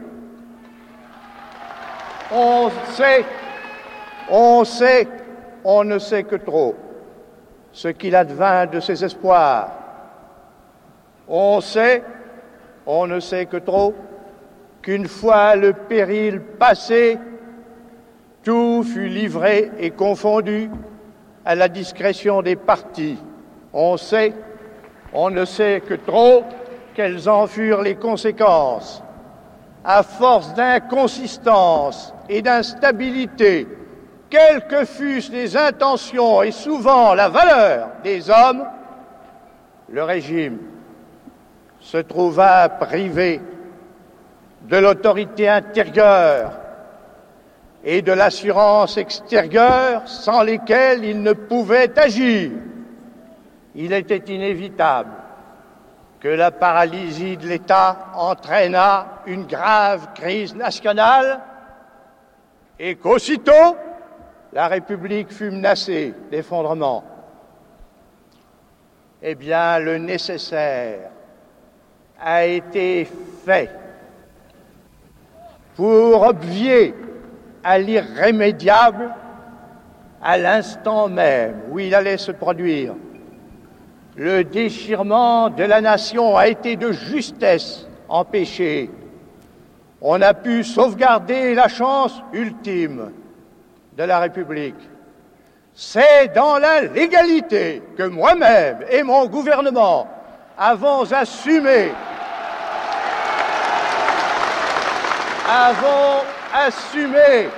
[2.31, 3.23] On sait,
[4.29, 5.07] on sait,
[5.63, 6.75] on ne sait que trop
[7.71, 9.71] ce qu'il advint de ses espoirs.
[11.27, 12.03] On sait,
[12.85, 13.93] on ne sait que trop,
[14.81, 17.17] qu'une fois le péril passé,
[18.43, 20.69] tout fut livré et confondu
[21.45, 23.17] à la discrétion des partis.
[23.73, 24.33] On sait,
[25.13, 26.43] on ne sait que trop,
[26.95, 29.03] quelles en furent les conséquences.
[29.83, 33.67] À force d'inconsistance et d'instabilité,
[34.29, 38.63] quelles que fussent les intentions et souvent la valeur des hommes,
[39.89, 40.57] le régime
[41.79, 43.41] se trouva privé
[44.63, 46.62] de l'autorité intérieure
[47.83, 52.51] et de l'assurance extérieure sans lesquelles il ne pouvait agir.
[53.75, 55.11] Il était inévitable
[56.19, 61.41] que la paralysie de l'État entraînât une grave crise nationale
[62.79, 63.75] et qu'aussitôt
[64.53, 67.03] la République fut menacée d'effondrement.
[69.21, 71.09] Eh bien, le nécessaire
[72.21, 73.07] a été
[73.45, 73.69] fait
[75.75, 76.93] pour obvier
[77.63, 79.11] à l'irrémédiable
[80.21, 82.93] à l'instant même où il allait se produire.
[84.15, 88.89] Le déchirement de la nation a été de justesse empêché.
[90.01, 93.11] On a pu sauvegarder la chance ultime
[93.97, 94.75] de la République.
[95.73, 100.07] C'est dans la légalité que moi-même et mon gouvernement
[100.57, 101.91] avons assumé
[106.53, 107.49] assumé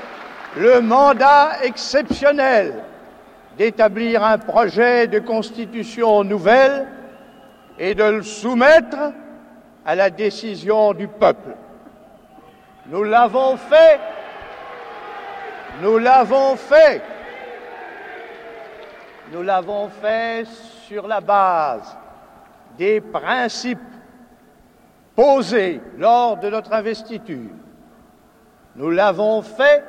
[0.57, 2.83] le mandat exceptionnel
[3.57, 6.87] d'établir un projet de constitution nouvelle
[7.77, 9.11] et de le soumettre
[9.85, 11.55] à la décision du peuple.
[12.87, 13.99] Nous l'avons fait,
[15.81, 17.01] nous l'avons fait,
[19.31, 20.45] nous l'avons fait
[20.87, 21.97] sur la base
[22.77, 23.79] des principes
[25.15, 27.49] posés lors de notre investiture.
[28.75, 29.83] Nous l'avons fait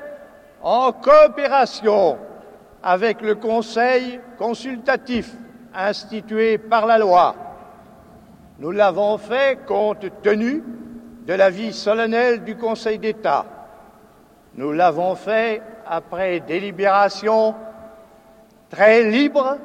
[0.62, 2.18] en coopération
[2.83, 5.33] avec le Conseil consultatif
[5.75, 7.35] institué par la loi.
[8.59, 10.62] Nous l'avons fait compte tenu
[11.27, 13.44] de l'avis solennel du Conseil d'État.
[14.55, 17.55] Nous l'avons fait après délibération
[18.70, 19.59] très libre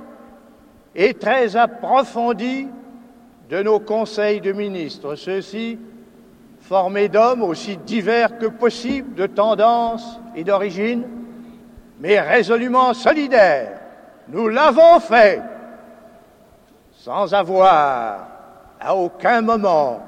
[0.96, 2.68] et très approfondie
[3.50, 5.16] de nos conseils de ministres.
[5.16, 5.78] Ceux-ci
[6.72, 11.04] formés d'hommes aussi divers que possible de tendance et d'origine,
[12.00, 13.74] mais résolument solidaires.
[14.30, 15.42] Nous l'avons fait
[16.94, 18.26] sans avoir
[18.80, 20.02] à aucun moment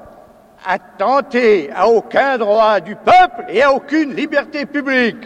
[0.64, 5.22] attenter à aucun droit du peuple et à aucune liberté publique.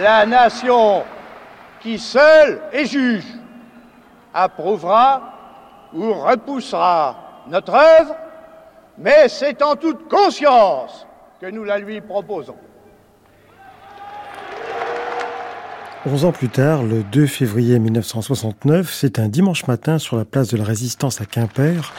[0.00, 1.04] La nation
[1.82, 3.41] qui seule est juge
[4.34, 5.34] approuvera
[5.92, 8.14] ou repoussera notre œuvre,
[8.98, 11.06] mais c'est en toute conscience
[11.40, 12.56] que nous la lui proposons.
[16.04, 20.48] Onze ans plus tard, le 2 février 1969, c'est un dimanche matin sur la place
[20.48, 21.92] de la Résistance à Quimper,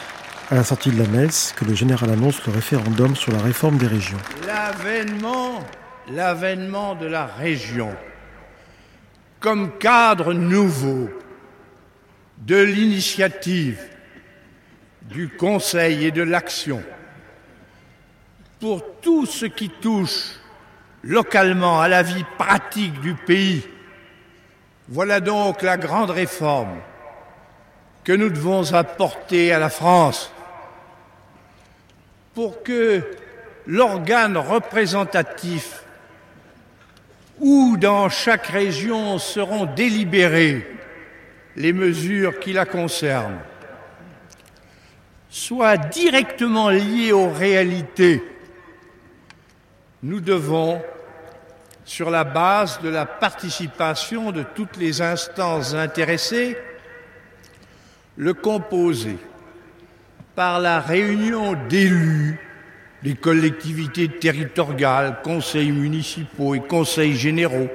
[0.51, 3.77] à la sortie de la messe, que le général annonce le référendum sur la réforme
[3.77, 4.17] des régions.
[4.45, 5.59] L'avènement,
[6.11, 7.91] l'avènement de la région
[9.39, 11.09] comme cadre nouveau
[12.39, 13.79] de l'initiative,
[15.03, 16.83] du conseil et de l'action
[18.59, 20.39] pour tout ce qui touche
[21.03, 23.67] localement à la vie pratique du pays.
[24.87, 26.79] Voilà donc la grande réforme
[28.05, 30.31] que nous devons apporter à la France
[32.33, 33.03] pour que
[33.67, 35.83] l'organe représentatif
[37.41, 40.65] où dans chaque région seront délibérées
[41.55, 43.39] les mesures qui la concernent
[45.33, 48.21] soit directement lié aux réalités,
[50.03, 50.79] nous devons,
[51.85, 56.55] sur la base de la participation de toutes les instances intéressées,
[58.15, 59.17] le composer
[60.35, 62.39] par la réunion d'élus
[63.01, 67.69] des collectivités territoriales, conseils municipaux et conseils généraux,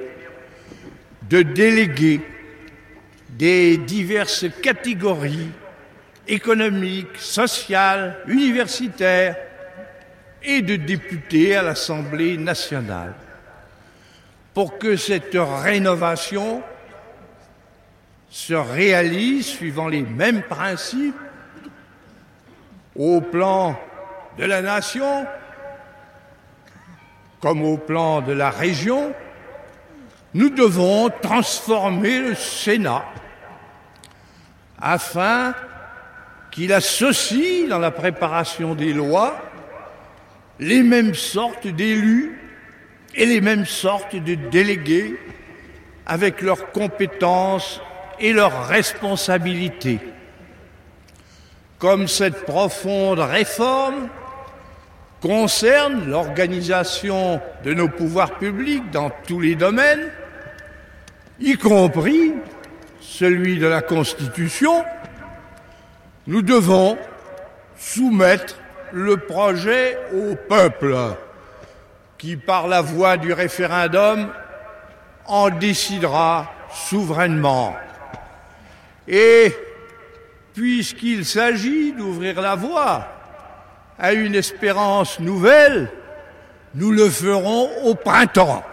[1.29, 2.21] de délégués
[3.39, 5.49] des diverses catégories
[6.27, 9.37] économiques, sociales, universitaires
[10.43, 13.13] et de députés à l'Assemblée nationale.
[14.53, 16.61] Pour que cette rénovation
[18.29, 21.15] se réalise suivant les mêmes principes
[22.93, 23.79] au plan
[24.37, 25.25] de la nation
[27.39, 29.13] comme au plan de la région,
[30.33, 33.05] nous devons transformer le Sénat
[34.81, 35.53] afin
[36.51, 39.39] qu'il associe dans la préparation des lois
[40.59, 42.37] les mêmes sortes d'élus
[43.15, 45.19] et les mêmes sortes de délégués
[46.05, 47.81] avec leurs compétences
[48.19, 49.99] et leurs responsabilités.
[51.77, 54.09] Comme cette profonde réforme
[55.21, 60.11] concerne l'organisation de nos pouvoirs publics dans tous les domaines,
[61.39, 62.33] y compris
[63.09, 64.85] celui de la Constitution,
[66.27, 66.95] nous devons
[67.75, 68.55] soumettre
[68.91, 70.95] le projet au peuple
[72.19, 74.29] qui, par la voie du référendum,
[75.25, 77.75] en décidera souverainement.
[79.07, 79.55] Et
[80.53, 83.07] puisqu'il s'agit d'ouvrir la voie
[83.97, 85.91] à une espérance nouvelle,
[86.75, 88.63] nous le ferons au printemps.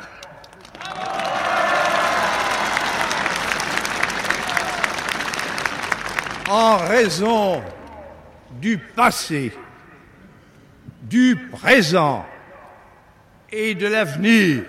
[6.49, 7.63] En raison
[8.61, 9.53] du passé,
[11.03, 12.25] du présent
[13.51, 14.63] et de l'avenir,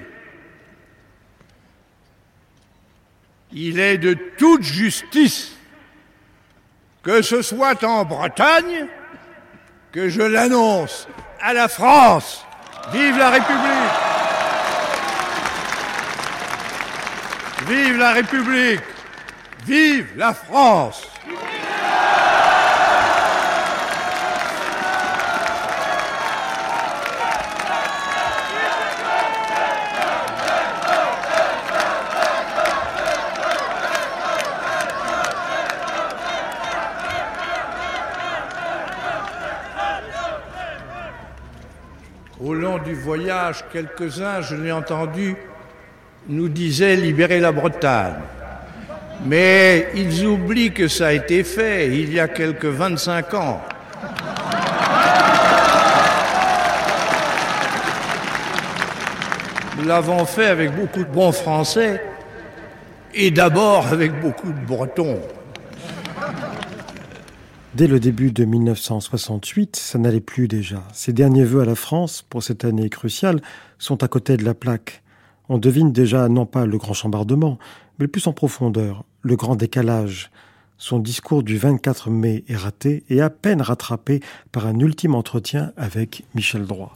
[3.51, 5.55] il est de toute justice
[7.03, 8.87] que ce soit en Bretagne
[9.91, 11.07] que je l'annonce
[11.39, 12.45] à la France.
[12.91, 13.93] Vive la République!
[17.67, 18.81] Vive la République!
[19.65, 21.03] Vive la France
[43.07, 45.37] voyage, quelques-uns, je l'ai entendu,
[46.27, 48.15] nous disaient libérer la Bretagne.
[49.25, 53.61] Mais ils oublient que ça a été fait il y a quelques 25 ans.
[59.77, 62.03] Nous l'avons fait avec beaucoup de bons Français
[63.13, 65.21] et d'abord avec beaucoup de Bretons.
[67.77, 70.81] Dès le début de 1968, ça n'allait plus déjà.
[70.93, 73.39] Ces derniers vœux à la France, pour cette année cruciale,
[73.77, 75.03] sont à côté de la plaque.
[75.47, 77.59] On devine déjà non pas le grand chambardement,
[77.99, 80.31] mais plus en profondeur, le grand décalage.
[80.79, 84.21] Son discours du 24 mai est raté et à peine rattrapé
[84.51, 86.95] par un ultime entretien avec Michel Droit.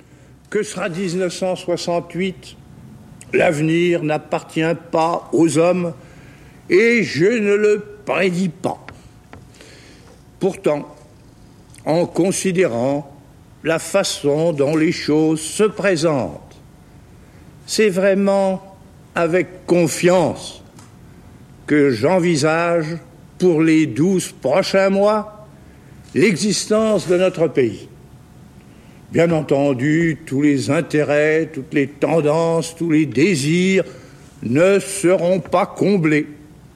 [0.49, 2.57] Que sera 1968
[3.35, 5.93] L'avenir n'appartient pas aux hommes
[6.71, 8.83] et je ne le prédis pas.
[10.41, 10.87] Pourtant,
[11.85, 13.15] en considérant
[13.63, 16.57] la façon dont les choses se présentent,
[17.67, 18.75] c'est vraiment
[19.13, 20.63] avec confiance
[21.67, 22.97] que j'envisage
[23.37, 25.47] pour les douze prochains mois
[26.15, 27.87] l'existence de notre pays.
[29.11, 33.83] Bien entendu, tous les intérêts, toutes les tendances, tous les désirs
[34.41, 36.25] ne seront pas comblés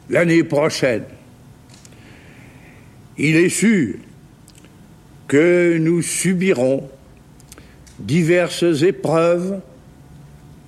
[0.08, 1.06] l'année prochaine.
[3.18, 3.96] Il est sûr
[5.28, 6.90] que nous subirons
[8.00, 9.62] diverses épreuves,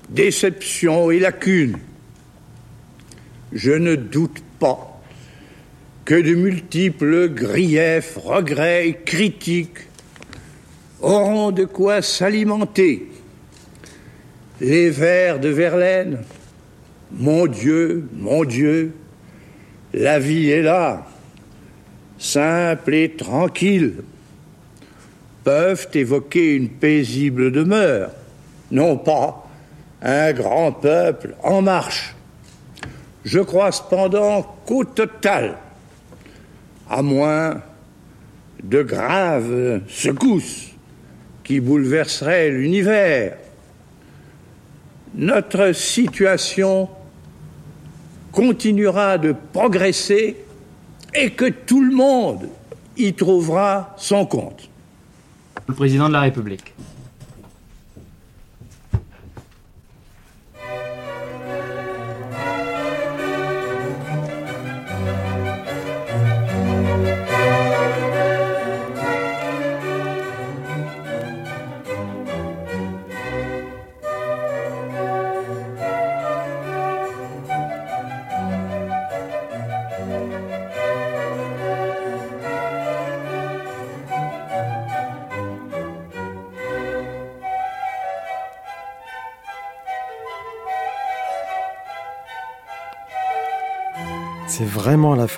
[0.09, 1.77] déceptions et lacunes.
[3.51, 5.01] Je ne doute pas
[6.05, 9.79] que de multiples griefs, regrets et critiques
[11.01, 13.07] auront de quoi s'alimenter.
[14.61, 16.19] Les vers de Verlaine,
[17.11, 18.93] Mon Dieu, mon Dieu,
[19.93, 21.07] la vie est là,
[22.18, 24.03] simple et tranquille,
[25.43, 28.11] peuvent évoquer une paisible demeure,
[28.72, 29.47] non pas
[30.01, 32.15] un grand peuple en marche.
[33.24, 35.57] Je crois cependant qu'au total,
[36.89, 37.61] à moins
[38.63, 40.72] de graves secousses
[41.43, 43.38] qui bouleverseraient l'univers,
[45.15, 46.89] notre situation
[48.32, 50.38] continuera de progresser
[51.18, 52.47] et que tout le monde
[52.95, 54.70] y trouvera son compte.
[55.68, 56.74] Le président de la République.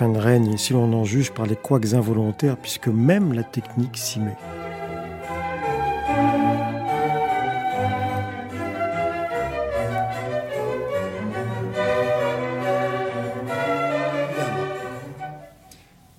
[0.08, 4.20] De règne si l'on en juge par les couacs involontaires, puisque même la technique s'y
[4.20, 4.36] met.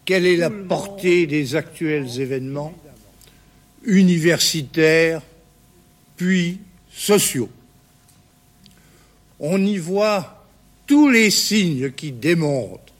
[0.06, 2.74] Quelle est la portée des actuels événements
[3.84, 5.22] universitaires
[6.18, 6.60] puis
[6.92, 7.50] sociaux?
[9.40, 10.46] On y voit
[10.86, 12.91] tous les signes qui démontrent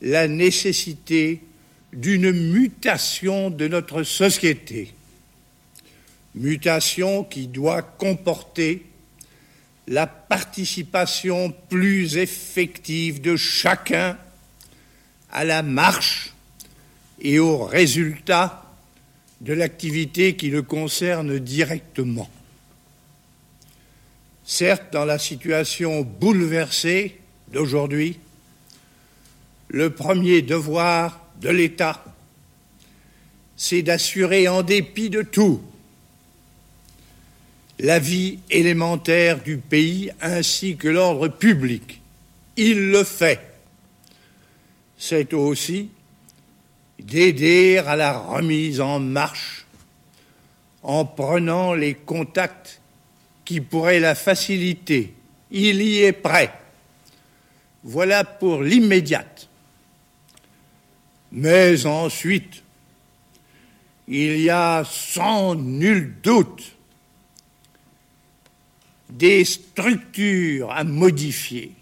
[0.00, 1.40] la nécessité
[1.92, 4.92] d'une mutation de notre société,
[6.34, 8.84] mutation qui doit comporter
[9.86, 14.18] la participation plus effective de chacun
[15.30, 16.34] à la marche
[17.20, 18.64] et aux résultats
[19.40, 22.28] de l'activité qui le concerne directement.
[24.44, 27.18] Certes, dans la situation bouleversée
[27.52, 28.18] d'aujourd'hui,
[29.68, 32.04] le premier devoir de l'État,
[33.56, 35.62] c'est d'assurer en dépit de tout
[37.80, 42.00] la vie élémentaire du pays ainsi que l'ordre public.
[42.56, 43.40] Il le fait.
[44.96, 45.90] C'est aussi
[46.98, 49.66] d'aider à la remise en marche
[50.82, 52.80] en prenant les contacts
[53.44, 55.14] qui pourraient la faciliter.
[55.50, 56.52] Il y est prêt.
[57.84, 59.47] Voilà pour l'immédiate.
[61.32, 62.62] Mais ensuite,
[64.06, 66.72] il y a sans nul doute
[69.10, 71.72] des structures à modifier.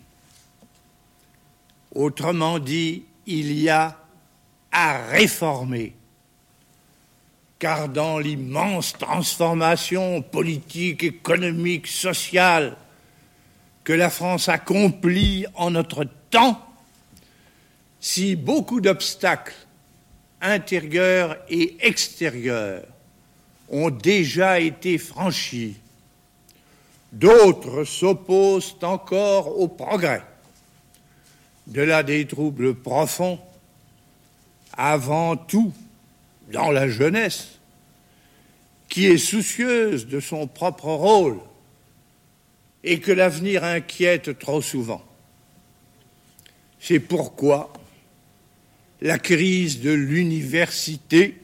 [1.94, 3.96] Autrement dit, il y a
[4.72, 5.94] à réformer.
[7.58, 12.76] Car dans l'immense transformation politique, économique, sociale
[13.82, 16.65] que la France accomplit en notre temps,
[18.00, 19.54] si beaucoup d'obstacles
[20.40, 22.84] intérieurs et extérieurs
[23.68, 25.76] ont déjà été franchis,
[27.12, 30.22] d'autres s'opposent encore au progrès.
[31.66, 33.40] De là des troubles profonds,
[34.76, 35.72] avant tout
[36.52, 37.58] dans la jeunesse,
[38.88, 41.38] qui est soucieuse de son propre rôle
[42.84, 45.02] et que l'avenir inquiète trop souvent.
[46.78, 47.72] C'est pourquoi
[49.06, 51.36] la crise de l'université,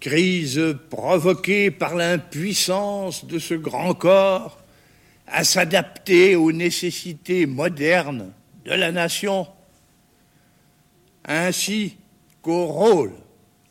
[0.00, 4.58] crise provoquée par l'impuissance de ce grand corps
[5.26, 8.32] à s'adapter aux nécessités modernes
[8.64, 9.46] de la nation,
[11.26, 11.98] ainsi
[12.40, 13.12] qu'au rôle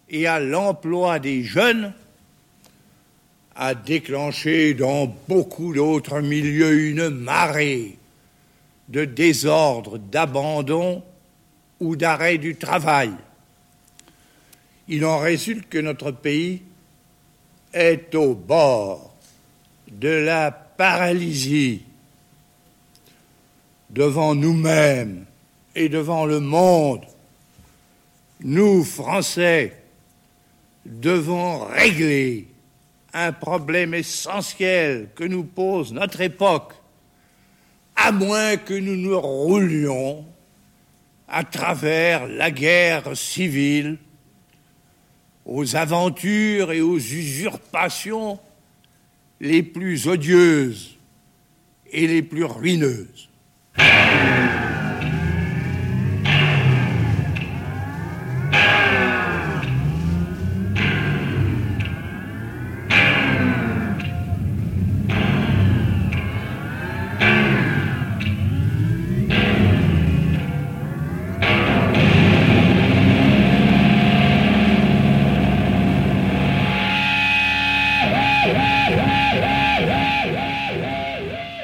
[0.07, 1.91] et à l'emploi des jeunes,
[3.55, 7.97] a déclenché dans beaucoup d'autres milieux une marée
[8.89, 11.01] de désordre, d'abandon
[11.79, 13.11] ou d'arrêt du travail.
[14.87, 16.63] Il en résulte que notre pays
[17.73, 19.15] est au bord
[19.91, 21.83] de la paralysie
[23.89, 25.25] devant nous-mêmes
[25.75, 27.05] et devant le monde.
[28.41, 29.77] Nous, Français,
[30.85, 32.47] devons régler
[33.13, 36.73] un problème essentiel que nous pose notre époque,
[37.95, 40.25] à moins que nous nous roulions
[41.27, 43.97] à travers la guerre civile,
[45.45, 48.39] aux aventures et aux usurpations
[49.39, 50.97] les plus odieuses
[51.91, 53.29] et les plus ruineuses.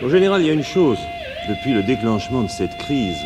[0.09, 0.97] Général, il y a une chose,
[1.47, 3.17] depuis le déclenchement de cette crise,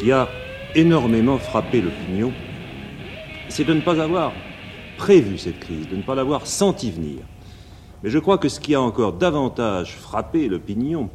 [0.00, 0.28] qui a
[0.74, 2.32] énormément frappé l'opinion,
[3.48, 4.32] c'est de ne pas avoir
[4.96, 7.20] prévu cette crise, de ne pas l'avoir senti venir.
[8.02, 11.10] Mais je crois que ce qui a encore davantage frappé l'opinion,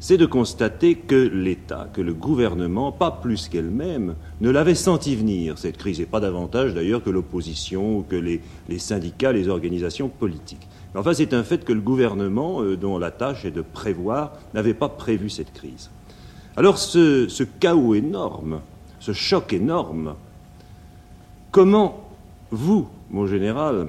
[0.00, 5.58] c'est de constater que l'État, que le gouvernement, pas plus qu'elle-même, ne l'avait senti venir,
[5.58, 8.40] cette crise, et pas davantage d'ailleurs que l'opposition que les
[8.78, 10.66] syndicats, les organisations politiques.
[10.94, 14.74] Enfin, c'est un fait que le gouvernement, euh, dont la tâche est de prévoir, n'avait
[14.74, 15.90] pas prévu cette crise.
[16.56, 18.60] Alors ce, chaos énorme,
[19.00, 20.14] ce choc énorme,
[21.50, 22.10] comment
[22.50, 23.88] vous, mon général,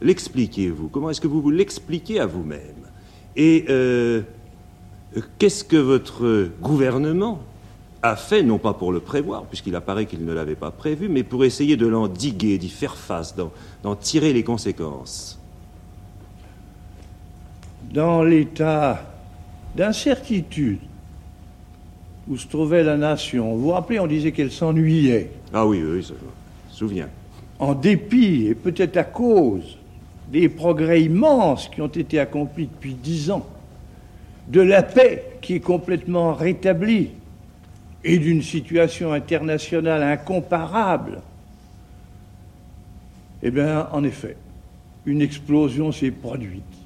[0.00, 2.88] l'expliquez-vous Comment est-ce que vous vous l'expliquez à vous-même?
[3.36, 4.22] Et euh,
[5.38, 7.38] qu'est-ce que votre gouvernement
[8.02, 11.22] a fait, non pas pour le prévoir, puisqu'il apparaît qu'il ne l'avait pas prévu, mais
[11.22, 15.38] pour essayer de l'endiguer, d'y faire face, d'en tirer les conséquences?
[17.92, 19.04] Dans l'état
[19.76, 20.78] d'incertitude
[22.28, 23.54] où se trouvait la nation.
[23.54, 25.30] Vous vous rappelez, on disait qu'elle s'ennuyait.
[25.52, 27.08] Ah oui, oui, ça, je me souviens.
[27.58, 29.76] En dépit, et peut-être à cause
[30.30, 33.46] des progrès immenses qui ont été accomplis depuis dix ans,
[34.48, 37.10] de la paix qui est complètement rétablie
[38.04, 41.20] et d'une situation internationale incomparable,
[43.42, 44.36] eh bien, en effet,
[45.04, 46.81] une explosion s'est produite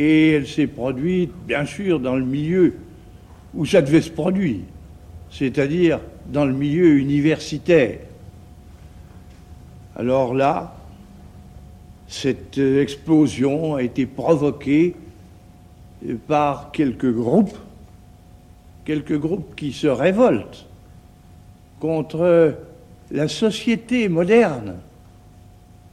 [0.00, 2.74] et elle s'est produite, bien sûr, dans le milieu
[3.52, 4.60] où ça devait se produire,
[5.30, 7.98] c'est-à-dire dans le milieu universitaire.
[9.94, 10.74] Alors là,
[12.08, 14.96] cette explosion a été provoquée
[16.26, 17.58] par quelques groupes,
[18.86, 20.66] quelques groupes qui se révoltent
[21.78, 22.54] contre
[23.10, 24.76] la société moderne,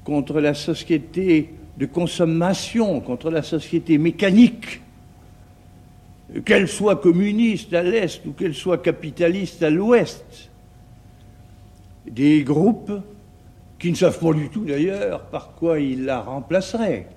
[0.05, 4.81] contre la société de consommation contre la société mécanique,
[6.43, 10.49] qu'elle soit communiste à l'Est ou qu'elle soit capitaliste à l'Ouest,
[12.09, 12.91] des groupes
[13.79, 17.07] qui ne savent pas du tout d'ailleurs par quoi ils la remplaceraient,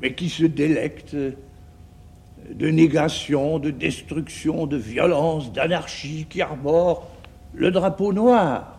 [0.00, 7.08] mais qui se délectent de négation, de destruction, de violence, d'anarchie, qui arborent
[7.54, 8.78] le drapeau noir.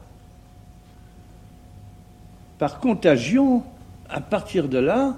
[2.60, 3.64] Par contagion,
[4.10, 5.16] à partir de là,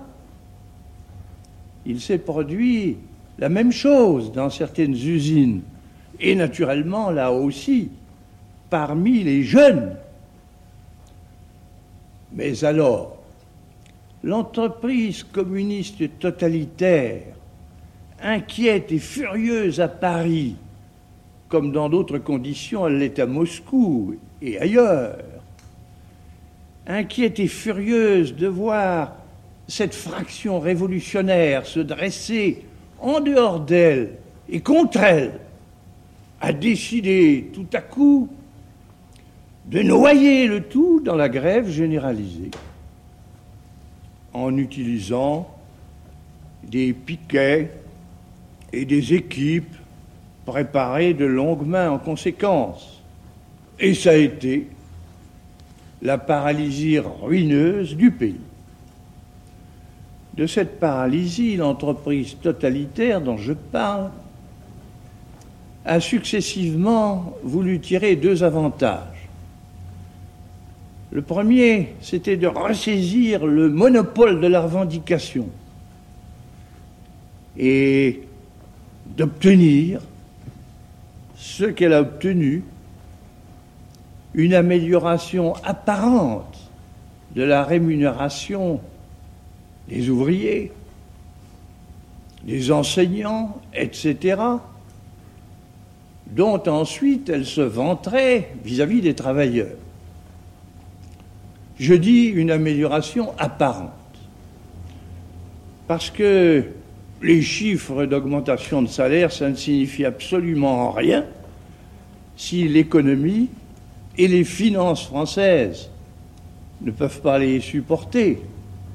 [1.85, 2.97] il s'est produit
[3.39, 5.61] la même chose dans certaines usines,
[6.19, 7.89] et naturellement là aussi,
[8.69, 9.95] parmi les jeunes.
[12.33, 13.17] Mais alors,
[14.23, 17.21] l'entreprise communiste totalitaire,
[18.21, 20.55] inquiète et furieuse à Paris,
[21.49, 25.17] comme dans d'autres conditions elle l'est à Moscou et ailleurs,
[26.88, 29.13] inquiète et furieuse de voir
[29.67, 32.63] cette fraction révolutionnaire se dresser
[32.99, 34.13] en dehors d'elle
[34.49, 35.39] et contre elle,
[36.39, 38.29] a décidé tout à coup
[39.65, 42.51] de noyer le tout dans la grève généralisée
[44.33, 45.49] en utilisant
[46.63, 47.71] des piquets
[48.71, 49.75] et des équipes
[50.45, 53.01] préparées de longue main en conséquence.
[53.79, 54.67] Et ça a été
[56.01, 58.39] la paralysie ruineuse du pays.
[60.35, 64.11] De cette paralysie, l'entreprise totalitaire dont je parle
[65.83, 69.29] a successivement voulu tirer deux avantages.
[71.11, 75.47] Le premier, c'était de ressaisir le monopole de la revendication
[77.57, 78.21] et
[79.15, 80.01] d'obtenir
[81.35, 82.63] ce qu'elle a obtenu
[84.34, 86.57] une amélioration apparente
[87.36, 88.80] de la rémunération
[89.88, 90.71] des ouvriers,
[92.43, 94.41] des enseignants, etc.,
[96.28, 99.75] dont ensuite elle se vanterait vis-à-vis des travailleurs.
[101.80, 103.91] Je dis une amélioration apparente,
[105.88, 106.65] parce que
[107.21, 111.25] les chiffres d'augmentation de salaire, ça ne signifie absolument rien
[112.36, 113.49] si l'économie
[114.18, 115.89] et les finances françaises
[116.82, 118.41] ne peuvent pas les supporter,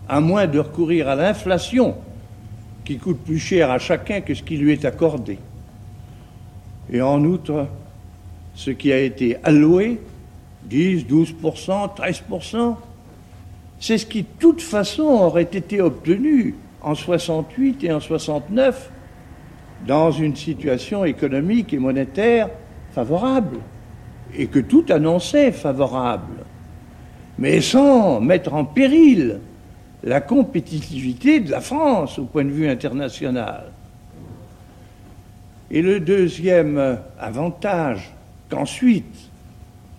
[0.08, 1.94] à moins de recourir à l'inflation,
[2.84, 5.38] qui coûte plus cher à chacun que ce qui lui est accordé.
[6.92, 7.66] Et en outre,
[8.54, 10.00] ce qui a été alloué,
[10.64, 12.76] 10, 12%, 13%,
[13.80, 18.90] c'est ce qui, de toute façon, aurait été obtenu en 68 et en 69
[19.86, 22.48] dans une situation économique et monétaire
[22.92, 23.58] favorable,
[24.36, 26.44] et que tout annonçait favorable,
[27.38, 29.40] mais sans mettre en péril
[30.04, 33.66] la compétitivité de la France au point de vue international.
[35.70, 38.12] Et le deuxième avantage
[38.50, 39.30] qu'ensuite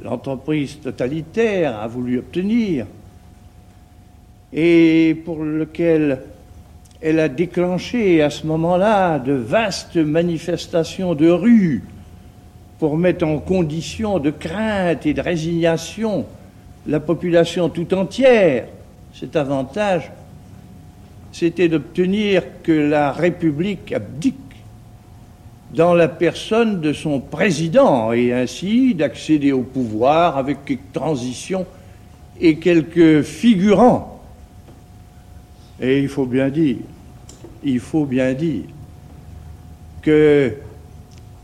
[0.04, 2.86] l'entreprise totalitaire a voulu obtenir,
[4.52, 6.22] et pour lequel
[7.02, 11.84] elle a déclenché à ce moment-là de vastes manifestations de rue
[12.84, 16.26] pour mettre en condition de crainte et de résignation
[16.86, 18.66] la population tout entière.
[19.14, 20.12] Cet avantage,
[21.32, 24.36] c'était d'obtenir que la République abdique
[25.74, 31.66] dans la personne de son président et ainsi d'accéder au pouvoir avec quelques transitions
[32.42, 34.22] et quelques figurants.
[35.80, 36.80] Et il faut bien dire
[37.64, 38.66] il faut bien dire
[40.02, 40.54] que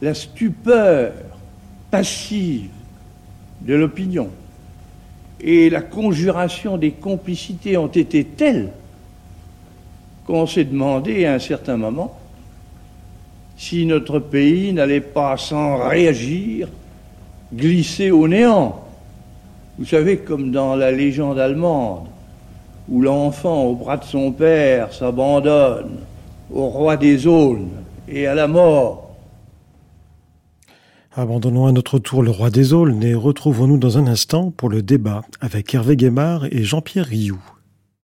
[0.02, 1.14] la stupeur
[1.92, 2.70] passive
[3.62, 4.30] de l'opinion
[5.42, 8.70] et la conjuration des complicités ont été telles
[10.26, 12.18] qu'on s'est demandé à un certain moment
[13.58, 16.68] si notre pays n'allait pas sans réagir
[17.54, 18.84] glisser au néant.
[19.78, 22.08] Vous savez, comme dans la légende allemande,
[22.88, 26.00] où l'enfant au bras de son père s'abandonne
[26.54, 27.70] au roi des aulnes
[28.08, 29.09] et à la mort.
[31.20, 34.82] Abandonnons à notre tour le roi des aulnes et retrouvons-nous dans un instant pour le
[34.82, 37.42] débat avec Hervé Guémard et Jean-Pierre Rioux.